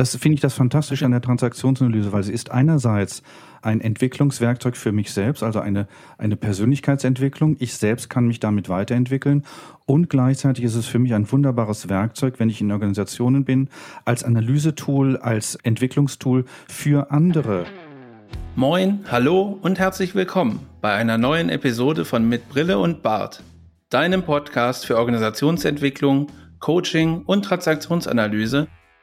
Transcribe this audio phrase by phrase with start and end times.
[0.00, 3.22] Das finde ich das Fantastische an der Transaktionsanalyse, weil sie ist einerseits
[3.60, 7.56] ein Entwicklungswerkzeug für mich selbst, also eine, eine Persönlichkeitsentwicklung.
[7.58, 9.44] Ich selbst kann mich damit weiterentwickeln
[9.84, 13.68] und gleichzeitig ist es für mich ein wunderbares Werkzeug, wenn ich in Organisationen bin,
[14.06, 17.66] als Analysetool, als Entwicklungstool für andere.
[18.56, 23.42] Moin, hallo und herzlich willkommen bei einer neuen Episode von Mit Brille und Bart,
[23.90, 26.28] deinem Podcast für Organisationsentwicklung,
[26.58, 28.66] Coaching und Transaktionsanalyse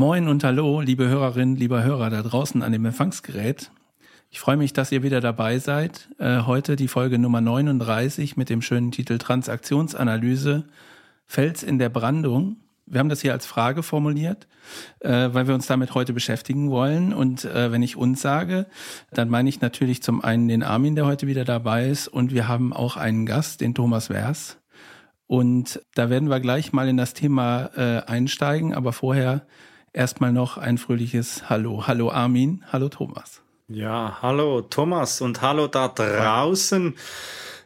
[0.00, 3.70] Moin und hallo, liebe Hörerinnen, lieber Hörer da draußen an dem Empfangsgerät.
[4.30, 6.08] Ich freue mich, dass ihr wieder dabei seid.
[6.18, 10.64] Äh, heute die Folge Nummer 39 mit dem schönen Titel Transaktionsanalyse
[11.26, 12.56] Fels in der Brandung.
[12.86, 14.48] Wir haben das hier als Frage formuliert,
[15.00, 17.12] äh, weil wir uns damit heute beschäftigen wollen.
[17.12, 18.68] Und äh, wenn ich uns sage,
[19.12, 22.08] dann meine ich natürlich zum einen den Armin, der heute wieder dabei ist.
[22.08, 24.56] Und wir haben auch einen Gast, den Thomas Wers.
[25.26, 27.66] Und da werden wir gleich mal in das Thema
[28.06, 28.74] einsteigen.
[28.74, 29.42] Aber vorher
[29.92, 31.86] erstmal noch ein fröhliches Hallo.
[31.86, 33.42] Hallo Armin, hallo Thomas.
[33.68, 36.96] Ja, hallo Thomas und hallo da draußen,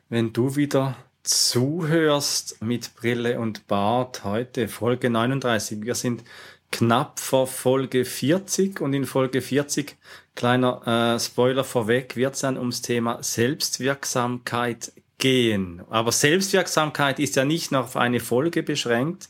[0.08, 5.82] wenn du wieder zuhörst mit Brille und Bart heute, Folge 39.
[5.82, 6.22] Wir sind
[6.70, 9.96] knapp vor Folge 40 und in Folge 40,
[10.34, 15.82] kleiner äh, Spoiler vorweg, wird es dann ums Thema Selbstwirksamkeit gehen.
[15.90, 19.28] Aber Selbstwirksamkeit ist ja nicht nur auf eine Folge beschränkt,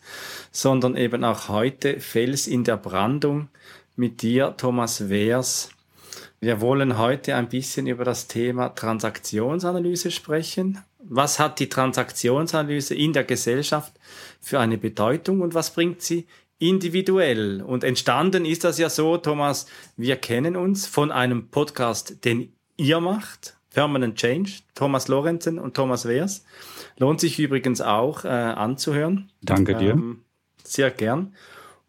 [0.51, 3.49] sondern eben auch heute Fels in der Brandung
[3.97, 5.71] mit dir, Thomas Wehrs,
[6.45, 10.85] wir wollen heute ein bisschen über das Thema Transaktionsanalyse sprechen.
[10.99, 13.95] Was hat die Transaktionsanalyse in der Gesellschaft
[14.43, 16.27] für eine Bedeutung und was bringt sie
[16.59, 17.63] individuell?
[17.63, 19.65] Und entstanden ist das ja so, Thomas,
[19.97, 26.07] wir kennen uns von einem Podcast, den ihr macht, Permanent Change, Thomas Lorenzen und Thomas
[26.07, 26.45] Wehrs.
[26.97, 29.31] Lohnt sich übrigens auch äh, anzuhören.
[29.43, 29.91] Danke dir.
[29.91, 30.23] Ähm,
[30.63, 31.35] sehr gern.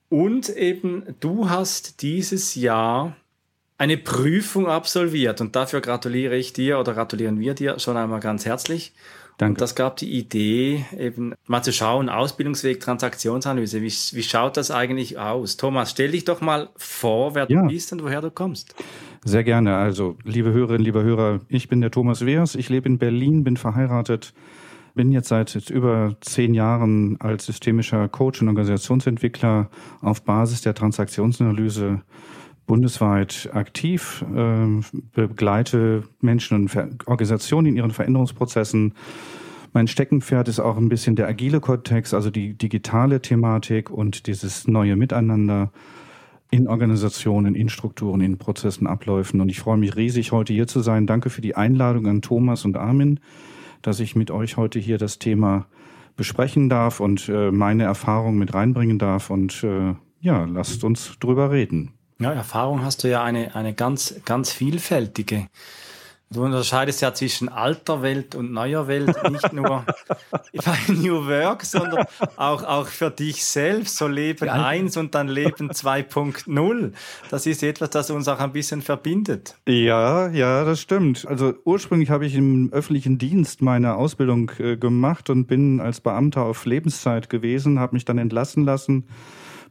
[0.09, 3.15] Und eben, du hast dieses Jahr
[3.77, 8.45] eine Prüfung absolviert und dafür gratuliere ich dir oder gratulieren wir dir schon einmal ganz
[8.45, 8.93] herzlich.
[9.37, 9.55] Danke.
[9.55, 13.81] Und das gab die Idee, eben mal zu schauen, Ausbildungsweg, Transaktionsanalyse.
[13.81, 15.57] Wie, wie schaut das eigentlich aus?
[15.57, 17.61] Thomas, stell dich doch mal vor, wer ja.
[17.61, 18.75] du bist und woher du kommst.
[19.25, 19.75] Sehr gerne.
[19.75, 22.55] Also, liebe Hörerinnen, liebe Hörer, ich bin der Thomas Wehrs.
[22.55, 24.33] Ich lebe in Berlin, bin verheiratet,
[24.93, 29.69] bin jetzt seit jetzt über zehn Jahren als systemischer Coach und Organisationsentwickler
[30.01, 32.01] auf Basis der Transaktionsanalyse
[32.65, 34.81] bundesweit aktiv, äh,
[35.13, 38.93] begleite Menschen und Organisationen in ihren Veränderungsprozessen.
[39.73, 44.67] Mein Steckenpferd ist auch ein bisschen der agile Kontext, also die digitale Thematik und dieses
[44.67, 45.71] neue Miteinander
[46.49, 49.41] in Organisationen, in Strukturen, in Prozessen, Abläufen.
[49.41, 51.07] Und ich freue mich riesig, heute hier zu sein.
[51.07, 53.19] Danke für die Einladung an Thomas und Armin,
[53.81, 55.65] dass ich mit euch heute hier das Thema
[56.15, 59.29] besprechen darf und äh, meine Erfahrungen mit reinbringen darf.
[59.29, 61.91] Und äh, ja, lasst uns drüber reden.
[62.19, 65.47] Ja, Erfahrung hast du ja eine, eine ganz, ganz vielfältige.
[66.31, 69.85] Du unterscheidest ja zwischen alter Welt und neuer Welt, nicht nur
[70.65, 72.05] bei New Work, sondern
[72.35, 76.93] auch, auch für dich selbst, so Leben 1 und dann Leben 2.0.
[77.29, 79.55] Das ist etwas, das uns auch ein bisschen verbindet.
[79.67, 81.27] Ja, ja, das stimmt.
[81.27, 86.41] Also ursprünglich habe ich im öffentlichen Dienst meine Ausbildung äh, gemacht und bin als Beamter
[86.41, 89.05] auf Lebenszeit gewesen, habe mich dann entlassen lassen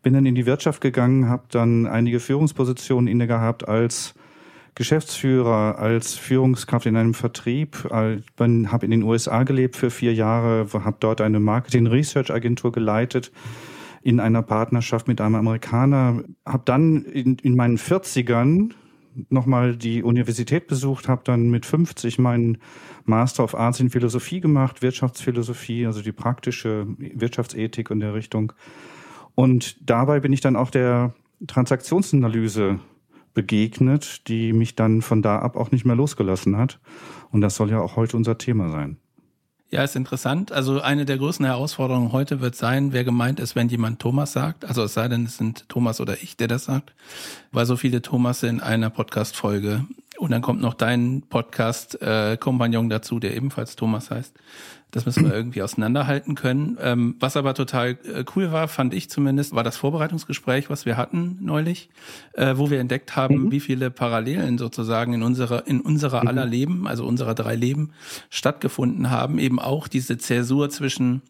[0.04, 4.14] bin dann in die Wirtschaft gegangen, habe dann einige Führungspositionen inne gehabt als
[4.76, 10.96] Geschäftsführer, als Führungskraft in einem Vertrieb, habe in den USA gelebt für vier Jahre, habe
[11.00, 13.32] dort eine Marketing-Research-Agentur geleitet
[14.02, 18.70] in einer Partnerschaft mit einem Amerikaner, habe dann in, in meinen 40ern
[19.30, 22.58] nochmal die Universität besucht, habe dann mit 50 meinen
[23.04, 28.52] Master of Arts in Philosophie gemacht, Wirtschaftsphilosophie, also die praktische Wirtschaftsethik in der Richtung
[29.34, 31.14] und dabei bin ich dann auch der
[31.46, 32.78] Transaktionsanalyse
[33.34, 36.78] begegnet, die mich dann von da ab auch nicht mehr losgelassen hat.
[37.32, 38.96] Und das soll ja auch heute unser Thema sein.
[39.70, 40.52] Ja, ist interessant.
[40.52, 44.64] Also eine der größten Herausforderungen heute wird sein, wer gemeint ist, wenn jemand Thomas sagt.
[44.64, 46.94] Also es sei denn, es sind Thomas oder ich, der das sagt,
[47.50, 49.84] weil so viele Thomas in einer Podcast-Folge
[50.24, 54.34] Und dann kommt noch dein Podcast-Kompagnon äh, dazu, der ebenfalls Thomas heißt.
[54.90, 56.78] Das müssen wir irgendwie auseinanderhalten können.
[56.80, 60.96] Ähm, was aber total äh, cool war, fand ich zumindest, war das Vorbereitungsgespräch, was wir
[60.96, 61.90] hatten neulich,
[62.32, 63.50] äh, wo wir entdeckt haben, mhm.
[63.50, 66.28] wie viele Parallelen sozusagen in unserer, in unserer mhm.
[66.28, 67.92] aller Leben, also unserer drei Leben,
[68.30, 69.38] stattgefunden haben.
[69.38, 71.20] Eben auch diese Zäsur zwischen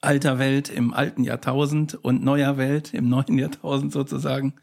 [0.00, 4.54] alter Welt im alten Jahrtausend und neuer Welt im neuen Jahrtausend sozusagen.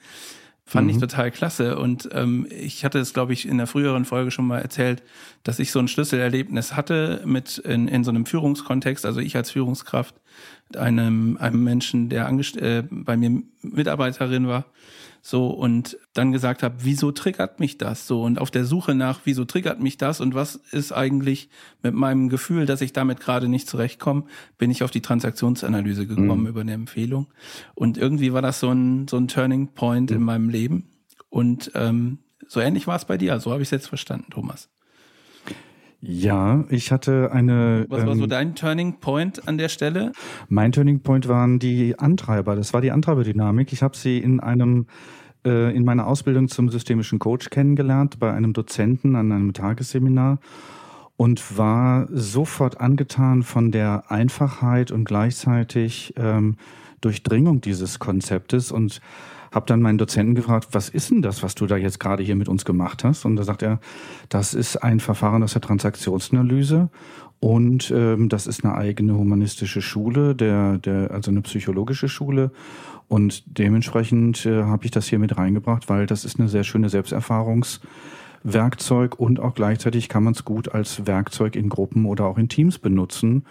[0.65, 0.93] Fand mhm.
[0.93, 1.77] ich total klasse.
[1.77, 5.03] Und ähm, ich hatte es, glaube ich, in der früheren Folge schon mal erzählt,
[5.43, 9.51] dass ich so ein Schlüsselerlebnis hatte mit in, in so einem Führungskontext, also ich als
[9.51, 10.15] Führungskraft,
[10.75, 14.65] einem, einem Menschen, der angest äh, bei mir Mitarbeiterin war,
[15.25, 19.21] so und dann gesagt habe, wieso triggert mich das so und auf der Suche nach,
[19.23, 21.49] wieso triggert mich das und was ist eigentlich
[21.81, 24.25] mit meinem Gefühl, dass ich damit gerade nicht zurechtkomme,
[24.57, 26.47] bin ich auf die Transaktionsanalyse gekommen mhm.
[26.47, 27.27] über eine Empfehlung
[27.73, 30.17] und irgendwie war das so ein so ein Turning Point mhm.
[30.17, 30.89] in meinem Leben
[31.29, 32.19] und ähm,
[32.49, 34.69] so ähnlich war es bei dir, so habe ich es jetzt verstanden, Thomas.
[36.05, 37.85] Ja, ich hatte eine.
[37.87, 40.11] Was war so ähm, dein Turning Point an der Stelle?
[40.49, 42.57] Mein Turning Point waren die Antreiber.
[42.57, 43.71] Das war die Antreiberdynamik.
[43.71, 44.87] Ich habe sie in einem
[45.45, 50.39] äh, in meiner Ausbildung zum systemischen Coach kennengelernt bei einem Dozenten an einem Tagesseminar
[51.15, 56.57] und war sofort angetan von der Einfachheit und gleichzeitig ähm,
[56.99, 58.99] Durchdringung dieses Konzeptes und
[59.53, 62.35] habe dann meinen Dozenten gefragt, was ist denn das, was du da jetzt gerade hier
[62.35, 63.25] mit uns gemacht hast?
[63.25, 63.79] Und da sagt er,
[64.29, 66.89] das ist ein Verfahren aus der Transaktionsanalyse
[67.39, 72.51] und ähm, das ist eine eigene humanistische Schule, der, der, also eine psychologische Schule.
[73.09, 76.87] Und dementsprechend äh, habe ich das hier mit reingebracht, weil das ist eine sehr schöne
[76.87, 82.47] Selbsterfahrungswerkzeug und auch gleichzeitig kann man es gut als Werkzeug in Gruppen oder auch in
[82.47, 83.43] Teams benutzen,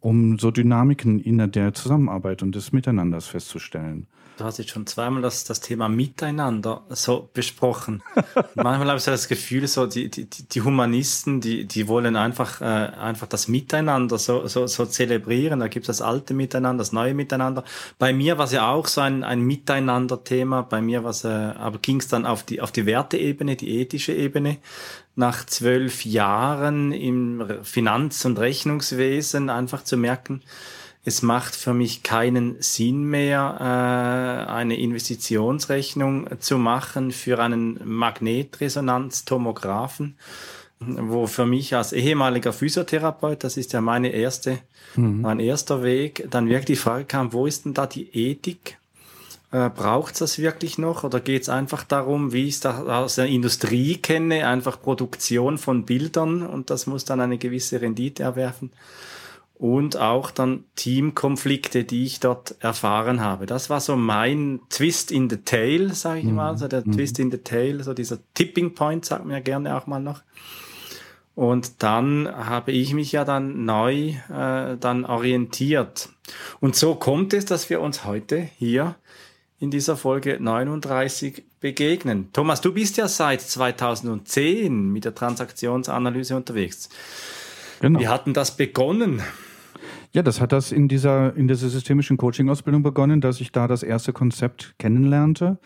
[0.00, 4.06] um so Dynamiken in der Zusammenarbeit und des Miteinanders festzustellen.
[4.36, 8.02] Du hast jetzt schon zweimal das, das Thema Miteinander so besprochen.
[8.54, 12.60] Manchmal habe ich so das Gefühl, so die, die, die Humanisten, die, die wollen einfach,
[12.60, 15.60] äh, einfach das Miteinander so, so, so zelebrieren.
[15.60, 17.64] Da gibt es das alte Miteinander, das neue Miteinander.
[17.98, 20.62] Bei mir war es ja auch so ein, ein Miteinander-Thema.
[20.62, 23.80] Bei mir war es, äh, aber ging es dann auf die, auf die Werteebene, die
[23.80, 24.58] ethische Ebene.
[25.16, 30.42] Nach zwölf Jahren im Finanz- und Rechnungswesen einfach zu merken,
[31.06, 33.64] es macht für mich keinen Sinn mehr, äh,
[34.50, 40.16] eine Investitionsrechnung zu machen für einen Magnetresonanztomographen,
[40.80, 44.58] wo für mich als ehemaliger Physiotherapeut, das ist ja meine erste,
[44.96, 45.20] mhm.
[45.20, 48.80] mein erster Weg, dann wirklich die Frage kam, wo ist denn da die Ethik?
[49.52, 53.14] Äh, Braucht es das wirklich noch oder geht es einfach darum, wie ich es aus
[53.16, 58.70] der Industrie kenne, einfach Produktion von Bildern und das muss dann eine gewisse Rendite erwerfen?
[59.58, 63.46] und auch dann Teamkonflikte, die ich dort erfahren habe.
[63.46, 66.34] Das war so mein Twist in the Tail, sage ich mhm.
[66.34, 66.92] mal, so der mhm.
[66.92, 70.22] Twist in the Tail, so dieser Tipping Point, sagt mir gerne auch mal noch.
[71.34, 76.08] Und dann habe ich mich ja dann neu äh, dann orientiert.
[76.60, 78.94] Und so kommt es, dass wir uns heute hier
[79.58, 82.28] in dieser Folge 39 begegnen.
[82.32, 86.88] Thomas, du bist ja seit 2010 mit der Transaktionsanalyse unterwegs.
[87.80, 88.00] Genau.
[88.00, 89.22] Wie hatten das begonnen?
[90.12, 93.82] Ja, das hat das in dieser, in dieser systemischen Coaching-Ausbildung begonnen, dass ich da das
[93.82, 95.58] erste Konzept kennenlernte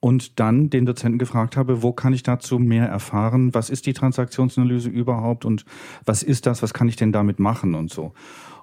[0.00, 3.54] und dann den Dozenten gefragt habe, wo kann ich dazu mehr erfahren?
[3.54, 5.64] Was ist die Transaktionsanalyse überhaupt und
[6.04, 6.62] was ist das?
[6.62, 8.12] Was kann ich denn damit machen und so?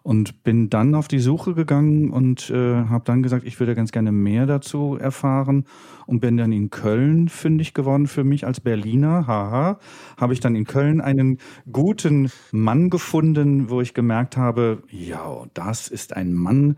[0.04, 3.92] Und bin dann auf die Suche gegangen und äh, habe dann gesagt, ich würde ganz
[3.92, 5.66] gerne mehr dazu erfahren
[6.08, 9.28] und bin dann in Köln fündig geworden für mich als Berliner.
[9.28, 9.80] Haha,
[10.18, 11.38] habe ich dann in Köln einen
[11.72, 16.78] guten Mann gefunden, wo ich gemerkt habe, ja, das ist ein Mann,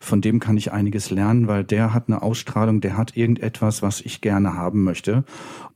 [0.00, 4.00] von dem kann ich einiges lernen, weil der hat eine Ausstrahlung, der hat irgendetwas, was
[4.00, 5.24] ich gerne haben möchte.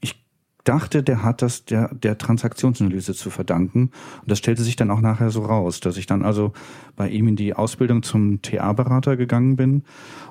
[0.00, 0.27] Ich
[0.64, 3.90] dachte, der hat das der, der Transaktionsanalyse zu verdanken.
[4.20, 6.52] Und das stellte sich dann auch nachher so raus, dass ich dann also
[6.96, 9.82] bei ihm in die Ausbildung zum TA-Berater gegangen bin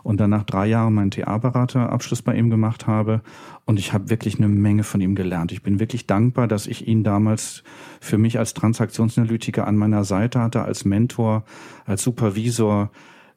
[0.04, 3.22] und dann nach drei Jahren meinen TA-Beraterabschluss bei ihm gemacht habe.
[3.66, 5.52] Und ich habe wirklich eine Menge von ihm gelernt.
[5.52, 7.64] Ich bin wirklich dankbar, dass ich ihn damals
[8.00, 11.46] für mich als Transaktionsanalytiker an meiner Seite hatte, als Mentor,
[11.86, 12.92] als Supervisor.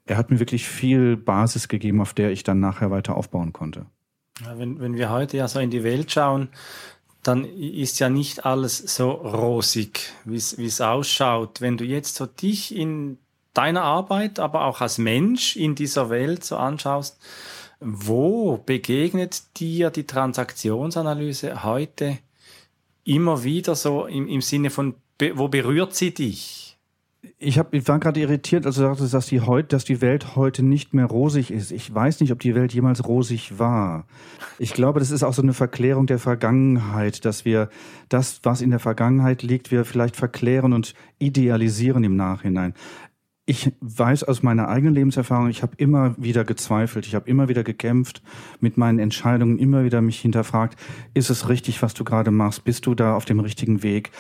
[0.04, 3.86] Er hat mir wirklich viel Basis gegeben, auf der ich dann nachher weiter aufbauen konnte.
[4.44, 6.48] Wenn, wenn wir heute ja so in die Welt schauen,
[7.22, 11.60] dann ist ja nicht alles so rosig, wie es ausschaut.
[11.60, 13.18] Wenn du jetzt so dich in
[13.52, 17.18] deiner Arbeit, aber auch als Mensch in dieser Welt so anschaust,
[17.80, 22.18] wo begegnet dir die Transaktionsanalyse heute
[23.04, 24.94] immer wieder so im, im Sinne von,
[25.34, 26.69] wo berührt sie dich?
[27.38, 30.36] Ich, hab, ich war gerade irritiert, als du sagtest, dass die, heut, dass die Welt
[30.36, 31.70] heute nicht mehr rosig ist.
[31.70, 34.06] Ich weiß nicht, ob die Welt jemals rosig war.
[34.58, 37.68] Ich glaube, das ist auch so eine Verklärung der Vergangenheit, dass wir
[38.08, 42.74] das, was in der Vergangenheit liegt, wir vielleicht verklären und idealisieren im Nachhinein
[43.50, 47.64] ich weiß aus meiner eigenen Lebenserfahrung, ich habe immer wieder gezweifelt, ich habe immer wieder
[47.64, 48.22] gekämpft
[48.60, 50.78] mit meinen Entscheidungen, immer wieder mich hinterfragt,
[51.14, 52.62] ist es richtig, was du gerade machst?
[52.62, 54.12] Bist du da auf dem richtigen Weg?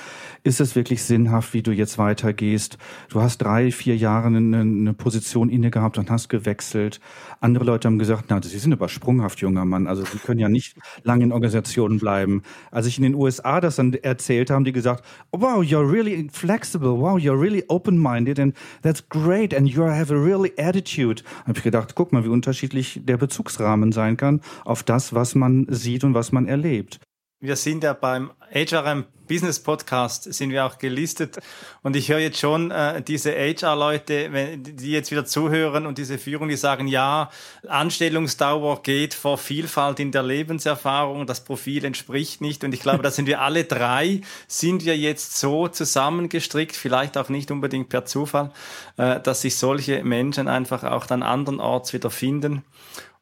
[0.42, 2.78] Ist es wirklich sinnhaft, wie du jetzt weitergehst?
[3.08, 7.00] Du hast drei, vier Jahre eine, eine Position inne gehabt und hast gewechselt.
[7.40, 9.86] Andere Leute haben gesagt, na, Sie sind aber sprunghaft, junger Mann.
[9.86, 12.42] Also Sie können ja nicht lange in Organisationen bleiben.
[12.70, 16.98] Als ich in den USA das dann erzählt haben die gesagt, wow, you're really flexible.
[16.98, 21.22] Wow, you're really open-minded and that's great great and you have a really attitude.
[21.46, 25.66] Habe ich gedacht, guck mal, wie unterschiedlich der Bezugsrahmen sein kann auf das, was man
[25.68, 27.00] sieht und was man erlebt.
[27.42, 31.38] Wir sind ja beim HRM Business Podcast sind wir auch gelistet.
[31.82, 36.48] Und ich höre jetzt schon äh, diese HR-Leute, die jetzt wieder zuhören und diese Führung,
[36.48, 37.30] die sagen, ja,
[37.66, 42.62] Anstellungsdauer geht vor Vielfalt in der Lebenserfahrung, das Profil entspricht nicht.
[42.62, 47.30] Und ich glaube, da sind wir alle drei, sind wir jetzt so zusammengestrickt, vielleicht auch
[47.30, 48.50] nicht unbedingt per Zufall,
[48.98, 52.64] äh, dass sich solche Menschen einfach auch dann andernorts wieder finden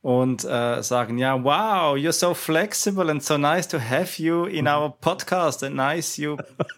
[0.02, 4.64] und äh, sagen, ja, wow, you're so flexible and so nice to have you in
[4.64, 4.70] mhm.
[4.70, 6.36] our podcast and nice you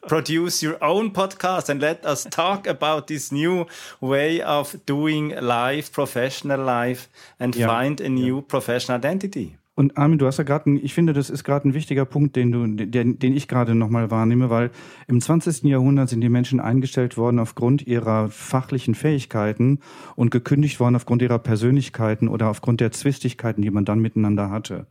[0.09, 3.67] produce your own podcast and let us talk about this new
[4.01, 7.09] way of doing life, professional life
[7.39, 9.60] and find a new professional identity.
[9.81, 12.53] Und Armin, du hast ja gerade, ich finde, das ist gerade ein wichtiger Punkt, den
[12.53, 14.71] du, den, den ich gerade nochmal wahrnehme, weil
[15.09, 15.63] im 20.
[15.63, 19.79] Jahrhundert sind die Menschen eingestellt worden aufgrund ihrer fachlichen Fähigkeiten
[20.17, 24.87] und gekündigt worden aufgrund ihrer Persönlichkeiten oder aufgrund der Zwistigkeiten, die man dann miteinander hatte.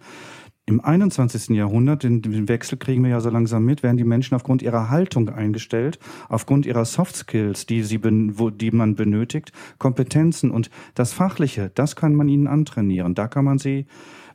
[0.65, 1.55] Im 21.
[1.55, 5.29] Jahrhundert, den, Wechsel kriegen wir ja so langsam mit, werden die Menschen aufgrund ihrer Haltung
[5.29, 11.69] eingestellt, aufgrund ihrer Soft Skills, die, sie wo, die man benötigt, Kompetenzen und das Fachliche,
[11.75, 13.13] das kann man ihnen antrainieren.
[13.13, 13.85] Da kann man sie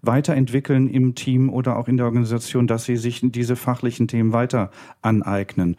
[0.07, 4.71] weiterentwickeln im Team oder auch in der Organisation, dass sie sich diese fachlichen Themen weiter
[5.03, 5.77] aneignen.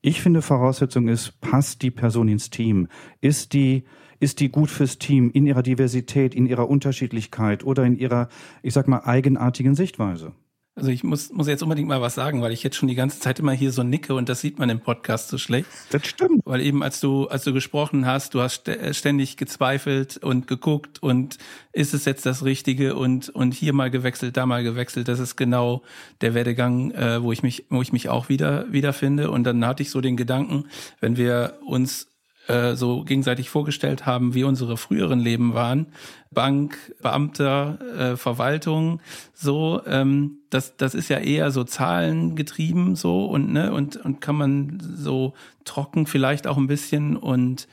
[0.00, 2.88] Ich finde, Voraussetzung ist, passt die Person ins Team?
[3.20, 3.84] Ist die,
[4.20, 8.28] ist die gut fürs Team in ihrer Diversität, in ihrer Unterschiedlichkeit oder in ihrer,
[8.62, 10.32] ich sag mal, eigenartigen Sichtweise?
[10.78, 13.18] Also ich muss, muss jetzt unbedingt mal was sagen, weil ich jetzt schon die ganze
[13.18, 15.68] Zeit immer hier so nicke und das sieht man im Podcast so schlecht.
[15.90, 16.42] Das stimmt.
[16.44, 21.38] Weil eben als du, als du gesprochen hast, du hast ständig gezweifelt und geguckt und
[21.72, 25.08] ist es jetzt das Richtige und, und hier mal gewechselt, da mal gewechselt.
[25.08, 25.82] Das ist genau
[26.20, 29.32] der Werdegang, äh, wo ich mich, wo ich mich auch wieder, wiederfinde.
[29.32, 30.66] Und dann hatte ich so den Gedanken,
[31.00, 32.06] wenn wir uns
[32.48, 35.86] äh, so gegenseitig vorgestellt haben, wie unsere früheren Leben waren.
[36.30, 39.00] Bank, Beamter, äh, Verwaltung,
[39.34, 44.36] so, ähm, das, das ist ja eher so zahlengetrieben so und ne, und, und kann
[44.36, 47.68] man so trocken vielleicht auch ein bisschen und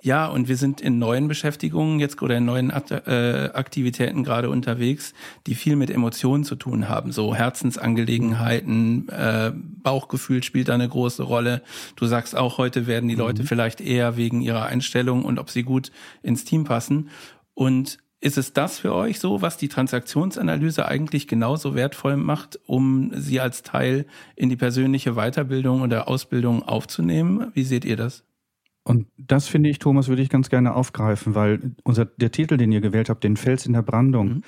[0.00, 5.12] ja, und wir sind in neuen Beschäftigungen jetzt oder in neuen äh, Aktivitäten gerade unterwegs,
[5.48, 7.10] die viel mit Emotionen zu tun haben.
[7.10, 11.62] So Herzensangelegenheiten, äh, Bauchgefühl spielt da eine große Rolle.
[11.96, 13.22] Du sagst auch, heute werden die mhm.
[13.22, 15.90] Leute vielleicht eher wegen ihrer Einstellung und ob sie gut
[16.22, 17.08] ins Team passen.
[17.54, 23.10] Und ist es das für euch so, was die Transaktionsanalyse eigentlich genauso wertvoll macht, um
[23.14, 27.50] sie als Teil in die persönliche Weiterbildung oder Ausbildung aufzunehmen?
[27.54, 28.27] Wie seht ihr das?
[28.88, 32.72] Und das finde ich, Thomas, würde ich ganz gerne aufgreifen, weil unser, der Titel, den
[32.72, 34.42] ihr gewählt habt, den Fels in der Brandung, mhm.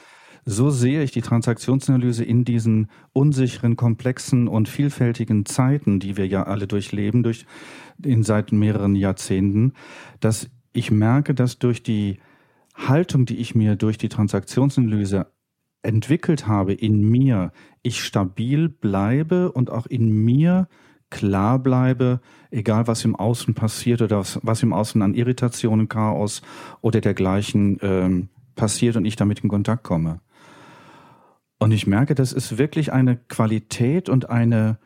[0.47, 6.45] so sehe ich die Transaktionsanalyse in diesen unsicheren, komplexen und vielfältigen Zeiten, die wir ja
[6.45, 7.45] alle durchleben, durch,
[8.03, 9.75] in seit mehreren Jahrzehnten,
[10.21, 12.19] dass ich merke, dass durch die
[12.75, 15.27] Haltung, die ich mir durch die Transaktionsanalyse
[15.83, 20.67] entwickelt habe in mir, ich stabil bleibe und auch in mir
[21.11, 22.21] klar bleibe,
[22.51, 26.43] egal was im Außen passiert oder was, was im Außen an Irritationen, Chaos
[26.81, 30.21] oder dergleichen ähm, passiert und ich damit in Kontakt komme.
[31.59, 34.79] Und ich merke, das ist wirklich eine Qualität und eine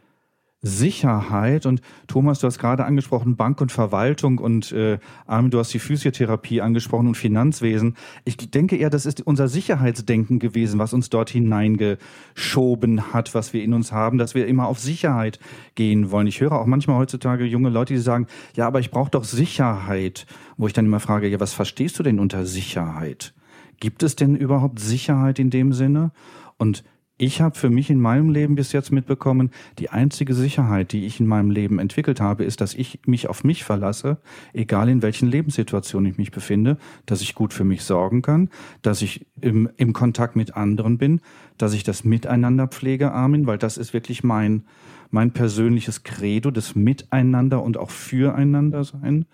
[0.64, 1.66] Sicherheit.
[1.66, 5.78] Und Thomas, du hast gerade angesprochen, Bank und Verwaltung und äh, Armin, du hast die
[5.78, 7.97] Physiotherapie angesprochen und Finanzwesen.
[8.25, 13.62] Ich denke eher, das ist unser Sicherheitsdenken gewesen, was uns dort hineingeschoben hat, was wir
[13.62, 15.38] in uns haben, dass wir immer auf Sicherheit
[15.75, 16.26] gehen wollen.
[16.26, 20.26] Ich höre auch manchmal heutzutage junge Leute, die sagen, ja, aber ich brauche doch Sicherheit.
[20.56, 23.35] Wo ich dann immer frage, ja, was verstehst du denn unter Sicherheit?
[23.80, 26.12] Gibt es denn überhaupt Sicherheit in dem Sinne?
[26.56, 26.85] Und
[27.16, 31.21] ich habe für mich in meinem Leben bis jetzt mitbekommen, die einzige Sicherheit, die ich
[31.21, 34.18] in meinem Leben entwickelt habe, ist, dass ich mich auf mich verlasse,
[34.52, 38.50] egal in welchen Lebenssituationen ich mich befinde, dass ich gut für mich sorgen kann,
[38.83, 41.21] dass ich im, im Kontakt mit anderen bin,
[41.56, 44.64] dass ich das Miteinander pflege, Armin, weil das ist wirklich mein,
[45.12, 49.26] mein persönliches Credo, das Miteinander und auch Füreinander sein.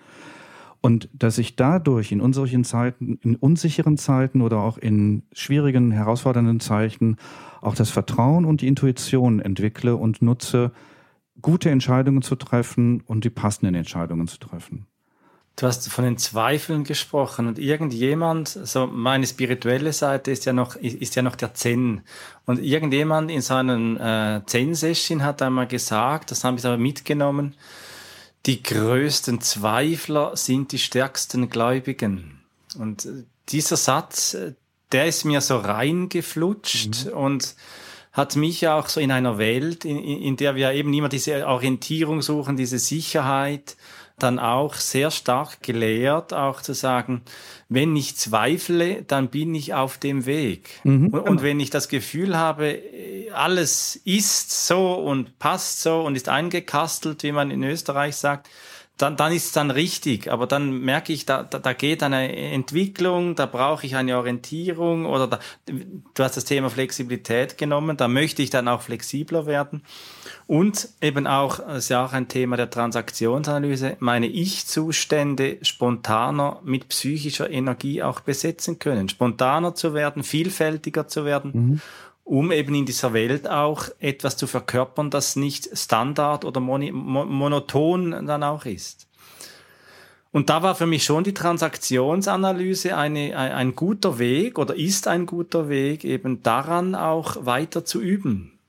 [0.82, 6.60] Und dass ich dadurch in unseren Zeiten, in unsicheren Zeiten oder auch in schwierigen, herausfordernden
[6.60, 7.16] Zeiten
[7.60, 10.72] auch das Vertrauen und die Intuition entwickle und nutze,
[11.42, 14.86] gute Entscheidungen zu treffen und die passenden Entscheidungen zu treffen.
[15.56, 20.76] Du hast von den Zweifeln gesprochen und irgendjemand, so meine spirituelle Seite ist ja noch,
[20.76, 22.00] ist ja noch der Zen.
[22.46, 27.54] Und irgendjemand in seinen äh, Zen-Session hat einmal gesagt, das habe ich aber mitgenommen,
[28.46, 32.40] die größten Zweifler sind die stärksten Gläubigen.
[32.78, 34.54] Und äh, dieser Satz, äh,
[34.92, 37.12] der ist mir so reingeflutscht mhm.
[37.12, 37.54] und
[38.12, 42.22] hat mich auch so in einer Welt, in, in der wir eben immer diese Orientierung
[42.22, 43.76] suchen, diese Sicherheit,
[44.18, 47.22] dann auch sehr stark gelehrt, auch zu sagen,
[47.68, 50.80] wenn ich zweifle, dann bin ich auf dem Weg.
[50.84, 51.42] Mhm, und, und, genau.
[51.42, 52.66] wenn ich das Gefühl habe,
[53.34, 58.48] alles ist so und passt so und ist eingekastelt, wie man in Österreich sagt,
[59.00, 60.30] dann, dann ist es dann richtig.
[60.30, 65.06] Aber dann merke ich, da, da, da geht eine Entwicklung, da brauche ich eine Orientierung
[65.06, 69.82] oder da, du hast das Thema Flexibilität genommen, da möchte ich dann auch flexibler werden.
[70.46, 76.88] Und eben auch, das ist ja auch ein Thema der Transaktionsanalyse, meine Ich-Zustände spontaner mit
[76.88, 79.08] psychischer Energie auch besetzen können.
[79.08, 81.52] Spontaner zu werden, vielfältiger zu werden.
[81.54, 81.80] Mhm
[82.30, 88.44] um eben in dieser Welt auch etwas zu verkörpern, das nicht Standard oder monoton dann
[88.44, 89.08] auch ist.
[90.30, 95.08] Und da war für mich schon die Transaktionsanalyse eine, ein, ein guter Weg oder ist
[95.08, 98.59] ein guter Weg, eben daran auch weiter zu üben.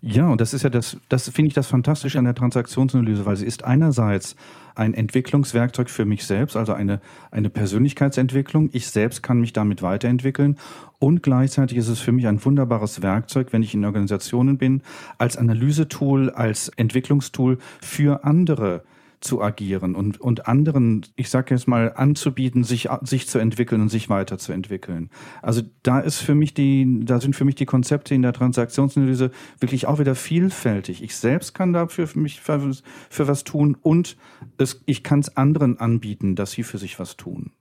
[0.00, 3.36] Ja, und das ist ja das, das finde ich das Fantastische an der Transaktionsanalyse, weil
[3.36, 4.36] sie ist einerseits
[4.74, 7.00] ein Entwicklungswerkzeug für mich selbst, also eine,
[7.30, 8.70] eine Persönlichkeitsentwicklung.
[8.72, 10.56] Ich selbst kann mich damit weiterentwickeln.
[10.98, 14.82] Und gleichzeitig ist es für mich ein wunderbares Werkzeug, wenn ich in Organisationen bin,
[15.18, 18.82] als Analysetool, als Entwicklungstool für andere
[19.22, 23.88] zu agieren und, und anderen, ich sage jetzt mal, anzubieten, sich, sich zu entwickeln und
[23.88, 25.10] sich weiterzuentwickeln.
[25.40, 29.30] Also da ist für mich die, da sind für mich die Konzepte in der Transaktionsanalyse
[29.60, 31.02] wirklich auch wieder vielfältig.
[31.02, 32.72] Ich selbst kann dafür für mich für,
[33.08, 34.16] für was tun und
[34.58, 37.52] es, ich kann es anderen anbieten, dass sie für sich was tun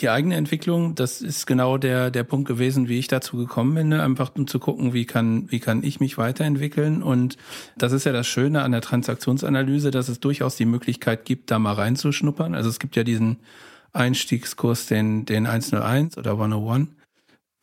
[0.00, 3.88] die eigene Entwicklung, das ist genau der, der Punkt gewesen, wie ich dazu gekommen bin,
[3.88, 4.02] ne?
[4.02, 7.02] einfach um zu gucken, wie kann, wie kann ich mich weiterentwickeln.
[7.02, 7.38] Und
[7.78, 11.58] das ist ja das Schöne an der Transaktionsanalyse, dass es durchaus die Möglichkeit gibt, da
[11.58, 12.54] mal reinzuschnuppern.
[12.54, 13.38] Also es gibt ja diesen
[13.94, 16.88] Einstiegskurs, den, den 101 oder 101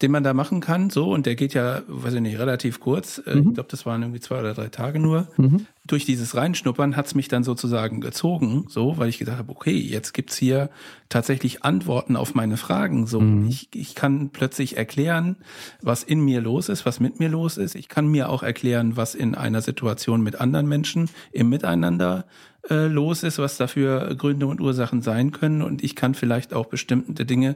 [0.03, 3.21] den man da machen kann, so, und der geht ja, weiß ich nicht, relativ kurz.
[3.25, 3.47] Äh, mhm.
[3.47, 5.29] Ich glaube, das waren irgendwie zwei oder drei Tage nur.
[5.37, 5.65] Mhm.
[5.87, 10.13] Durch dieses Reinschnuppern hat's mich dann sozusagen gezogen, so, weil ich gedacht habe, okay, jetzt
[10.13, 10.69] gibt's hier
[11.09, 13.07] tatsächlich Antworten auf meine Fragen.
[13.07, 13.47] So, mhm.
[13.47, 15.37] ich, ich kann plötzlich erklären,
[15.81, 17.73] was in mir los ist, was mit mir los ist.
[17.75, 22.25] Ich kann mir auch erklären, was in einer Situation mit anderen Menschen im Miteinander
[22.69, 25.61] äh, los ist, was dafür Gründe und Ursachen sein können.
[25.61, 27.55] Und ich kann vielleicht auch bestimmte Dinge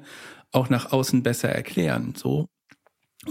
[0.52, 2.14] auch nach außen besser erklären.
[2.16, 2.48] So.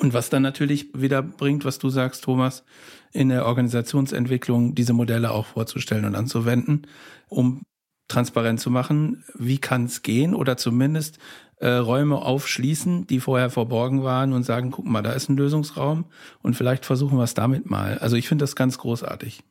[0.00, 2.64] Und was dann natürlich wieder bringt, was du sagst, Thomas,
[3.12, 6.86] in der Organisationsentwicklung diese Modelle auch vorzustellen und anzuwenden,
[7.28, 7.62] um
[8.08, 11.18] transparent zu machen, wie kann es gehen oder zumindest
[11.56, 16.04] äh, Räume aufschließen, die vorher verborgen waren und sagen, guck mal, da ist ein Lösungsraum
[16.42, 17.98] und vielleicht versuchen wir es damit mal.
[17.98, 19.42] Also ich finde das ganz großartig.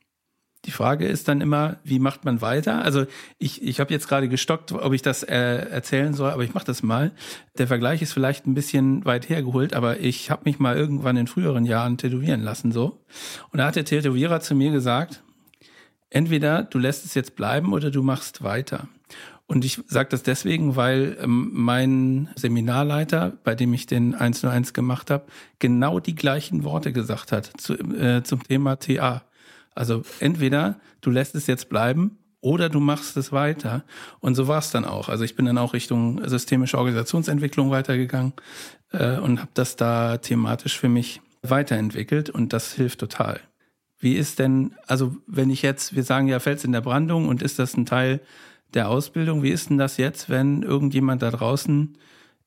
[0.66, 2.82] Die Frage ist dann immer, wie macht man weiter?
[2.82, 3.06] Also
[3.38, 6.66] ich, ich habe jetzt gerade gestockt, ob ich das äh, erzählen soll, aber ich mache
[6.66, 7.12] das mal.
[7.56, 11.28] Der Vergleich ist vielleicht ein bisschen weit hergeholt, aber ich habe mich mal irgendwann in
[11.28, 13.00] früheren Jahren tätowieren lassen so.
[13.52, 15.22] Und da hat der Tätowierer zu mir gesagt,
[16.10, 18.88] entweder du lässt es jetzt bleiben oder du machst weiter.
[19.48, 25.10] Und ich sage das deswegen, weil ähm, mein Seminarleiter, bei dem ich den 101 gemacht
[25.10, 25.26] habe,
[25.60, 29.22] genau die gleichen Worte gesagt hat zu, äh, zum Thema TA.
[29.76, 33.84] Also entweder du lässt es jetzt bleiben oder du machst es weiter.
[34.20, 35.08] Und so war es dann auch.
[35.08, 38.32] Also ich bin dann auch Richtung systemische Organisationsentwicklung weitergegangen
[38.92, 43.40] äh, und habe das da thematisch für mich weiterentwickelt und das hilft total.
[43.98, 47.42] Wie ist denn, also wenn ich jetzt, wir sagen ja Fels in der Brandung und
[47.42, 48.20] ist das ein Teil
[48.74, 51.96] der Ausbildung, wie ist denn das jetzt, wenn irgendjemand da draußen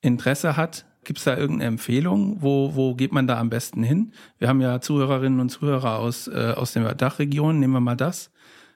[0.02, 2.38] Interesse hat, Gibt es da irgendeine Empfehlung?
[2.42, 4.12] Wo, wo geht man da am besten hin?
[4.38, 8.32] Wir haben ja Zuhörerinnen und Zuhörer aus, äh, aus der Dachregion, nehmen wir mal das.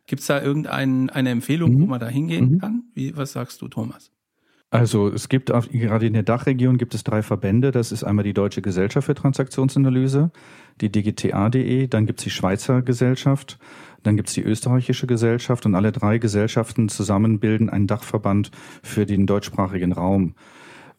[0.08, 1.82] Gibt es da irgendeine eine Empfehlung, mhm.
[1.82, 2.58] wo man da hingehen mhm.
[2.60, 2.84] kann?
[2.94, 4.12] Wie, was sagst du, Thomas?
[4.74, 7.70] Also es gibt auf, gerade in der Dachregion gibt es drei Verbände.
[7.70, 10.32] Das ist einmal die Deutsche Gesellschaft für Transaktionsanalyse,
[10.82, 13.60] die digita.de, dann gibt es die Schweizer Gesellschaft,
[14.02, 18.50] dann gibt es die österreichische Gesellschaft und alle drei Gesellschaften zusammen bilden einen Dachverband
[18.82, 20.34] für den deutschsprachigen Raum.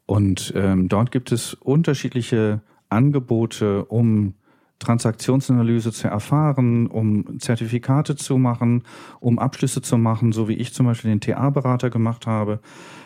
[0.06, 4.34] Und ähm, dort gibt es unterschiedliche Angebote, um
[4.78, 8.82] Transaktionsanalyse zu erfahren, um Zertifikate zu machen,
[9.20, 12.60] um Abschlüsse zu machen, so wie ich zum Beispiel den TA-Berater gemacht habe.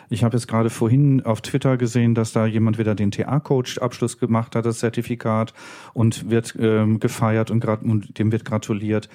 [0.09, 4.55] Ich habe jetzt gerade vorhin auf Twitter gesehen, dass da jemand wieder den TA-Coach-Abschluss gemacht
[4.55, 5.53] hat, das Zertifikat,
[5.93, 9.07] und wird ähm, gefeiert und, und dem wird gratuliert.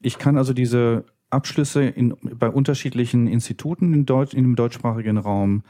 [0.00, 5.62] Ich kann also diese Abschlüsse in, bei unterschiedlichen Instituten in, Deutsch, in dem deutschsprachigen Raum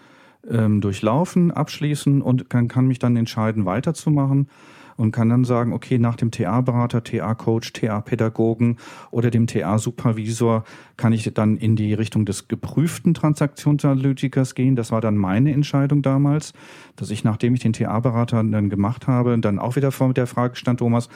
[0.50, 4.48] ähm, durchlaufen, abschließen und kann, kann mich dann entscheiden, weiterzumachen
[4.96, 8.78] und kann dann sagen, okay, nach dem TA-Berater, TA-Coach, TA-Pädagogen
[9.10, 10.64] oder dem TA-Supervisor
[10.96, 14.76] kann ich dann in die Richtung des geprüften Transaktionsanalytikers gehen.
[14.76, 16.52] Das war dann meine Entscheidung damals,
[16.96, 20.56] dass ich, nachdem ich den TA-Berater dann gemacht habe, dann auch wieder vor der Frage
[20.56, 21.08] stand, Thomas,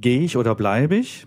[0.00, 1.26] gehe ich oder bleibe ich?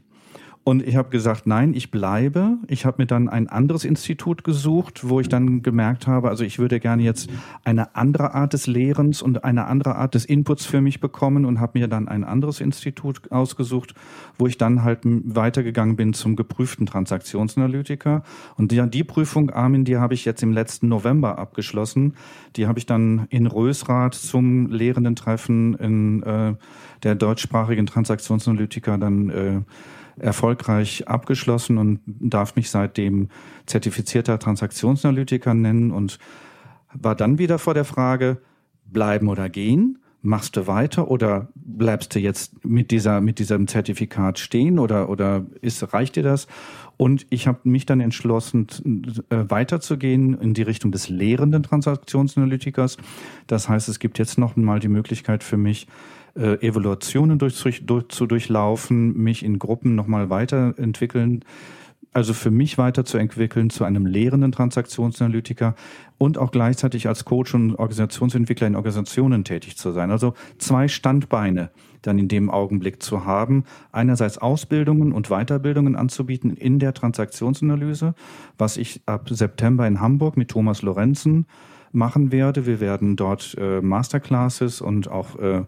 [0.66, 2.58] Und ich habe gesagt, nein, ich bleibe.
[2.68, 6.58] Ich habe mir dann ein anderes Institut gesucht, wo ich dann gemerkt habe, also ich
[6.58, 7.30] würde gerne jetzt
[7.66, 11.60] eine andere Art des Lehrens und eine andere Art des Inputs für mich bekommen und
[11.60, 13.94] habe mir dann ein anderes Institut ausgesucht,
[14.38, 18.24] wo ich dann halt weitergegangen bin zum geprüften Transaktionsanalytiker.
[18.56, 22.14] Und die, die Prüfung, Armin, die habe ich jetzt im letzten November abgeschlossen.
[22.56, 26.54] Die habe ich dann in Rösrath zum Lehrenden-Treffen in äh,
[27.04, 29.62] der deutschsprachigen Transaktionsanalytiker dann äh,
[30.18, 33.30] erfolgreich abgeschlossen und darf mich seitdem
[33.66, 36.20] zertifizierter Transaktionsanalytiker nennen und
[36.94, 38.42] war dann wieder vor der Frage,
[38.86, 40.00] bleiben oder gehen?
[40.26, 45.46] Machst du weiter oder bleibst du jetzt mit dieser mit diesem Zertifikat stehen oder oder
[45.62, 46.48] ist reicht dir das?
[46.96, 48.68] Und ich habe mich dann entschlossen,
[49.30, 52.98] äh, weiterzugehen in die Richtung des lehrenden Transaktionsanalytikers.
[53.48, 55.88] Das heißt, es gibt jetzt noch mal die Möglichkeit für mich,
[56.36, 61.44] äh, Evaluationen durch, durch, zu durchlaufen, mich in Gruppen nochmal weiterentwickeln,
[62.12, 65.76] also für mich weiterzuentwickeln zu einem lehrenden Transaktionsanalytiker
[66.18, 70.12] und auch gleichzeitig als Coach und Organisationsentwickler in Organisationen tätig zu sein.
[70.12, 71.72] Also zwei Standbeine
[72.04, 73.64] dann in dem Augenblick zu haben.
[73.92, 78.14] Einerseits Ausbildungen und Weiterbildungen anzubieten in der Transaktionsanalyse,
[78.58, 81.48] was ich ab September in Hamburg mit Thomas Lorenzen
[81.92, 82.66] machen werde.
[82.66, 85.64] Wir werden dort äh, Masterclasses und auch äh,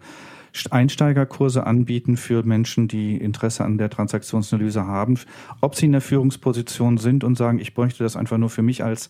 [0.69, 5.19] Einsteigerkurse anbieten für Menschen, die Interesse an der Transaktionsanalyse haben,
[5.61, 8.83] ob sie in der Führungsposition sind und sagen, ich bräuchte das einfach nur für mich
[8.83, 9.09] als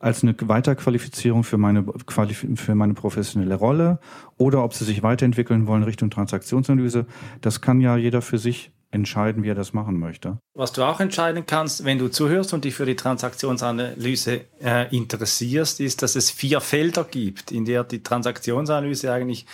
[0.00, 3.98] als eine Weiterqualifizierung für meine, für meine professionelle Rolle
[4.38, 7.04] oder ob sie sich weiterentwickeln wollen Richtung Transaktionsanalyse.
[7.42, 10.38] Das kann ja jeder für sich entscheiden, wie er das machen möchte.
[10.54, 15.80] Was du auch entscheiden kannst, wenn du zuhörst und dich für die Transaktionsanalyse äh, interessierst,
[15.80, 19.46] ist, dass es vier Felder gibt, in der die Transaktionsanalyse eigentlich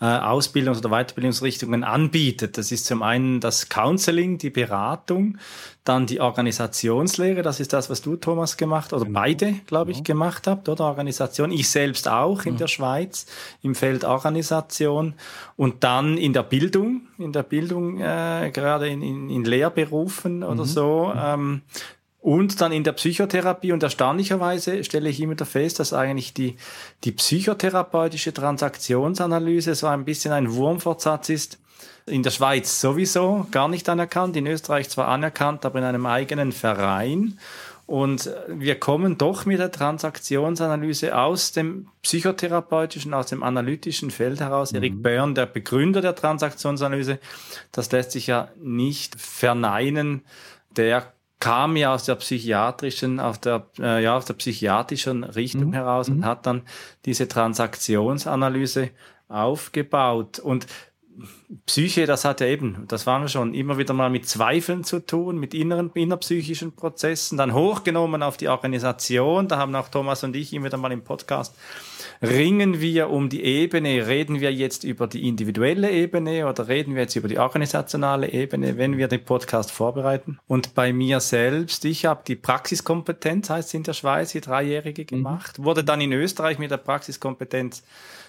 [0.00, 2.58] äh, Ausbildungs- oder Weiterbildungsrichtungen anbietet.
[2.58, 5.38] Das ist zum einen das Counseling, die Beratung,
[5.84, 9.20] dann die Organisationslehre, das ist das, was du, Thomas, gemacht oder genau.
[9.20, 10.20] beide, glaube ich, genau.
[10.20, 11.50] gemacht habt, oder Organisation.
[11.50, 12.58] Ich selbst auch in mhm.
[12.58, 13.26] der Schweiz
[13.62, 15.14] im Feld Organisation
[15.56, 20.62] und dann in der Bildung, in der Bildung, äh, gerade in, in, in Lehrberufen oder
[20.62, 20.68] mhm.
[20.68, 21.12] so.
[21.16, 21.62] Ähm,
[22.26, 26.56] und dann in der Psychotherapie und erstaunlicherweise stelle ich immer wieder fest, dass eigentlich die,
[27.04, 31.58] die psychotherapeutische Transaktionsanalyse so ein bisschen ein Wurmfortsatz ist.
[32.04, 36.50] In der Schweiz sowieso gar nicht anerkannt, in Österreich zwar anerkannt, aber in einem eigenen
[36.50, 37.38] Verein.
[37.86, 44.72] Und wir kommen doch mit der Transaktionsanalyse aus dem psychotherapeutischen, aus dem analytischen Feld heraus.
[44.72, 44.78] Mhm.
[44.78, 47.20] Eric Byrne, der Begründer der Transaktionsanalyse,
[47.70, 50.22] das lässt sich ja nicht verneinen.
[50.76, 55.74] Der kam ja aus der psychiatrischen, auf der, äh, ja, aus der psychiatrischen Richtung mhm.
[55.74, 56.24] heraus und mhm.
[56.24, 56.62] hat dann
[57.04, 58.90] diese Transaktionsanalyse
[59.28, 60.40] aufgebaut.
[60.40, 60.66] Und
[61.66, 65.00] Psyche, das hat ja eben, das waren wir schon, immer wieder mal mit Zweifeln zu
[65.00, 70.36] tun, mit inneren, innerpsychischen Prozessen, dann hochgenommen auf die Organisation, da haben auch Thomas und
[70.36, 71.54] ich immer wieder mal im Podcast
[72.22, 77.02] ringen wir um die Ebene, reden wir jetzt über die individuelle Ebene oder reden wir
[77.02, 80.38] jetzt über die organisationale Ebene, wenn wir den Podcast vorbereiten.
[80.46, 85.02] Und bei mir selbst, ich habe die Praxiskompetenz, heißt es in der Schweiz, die dreijährige
[85.02, 85.06] mhm.
[85.06, 87.82] gemacht, wurde dann in Österreich mit der Praxiskompetenz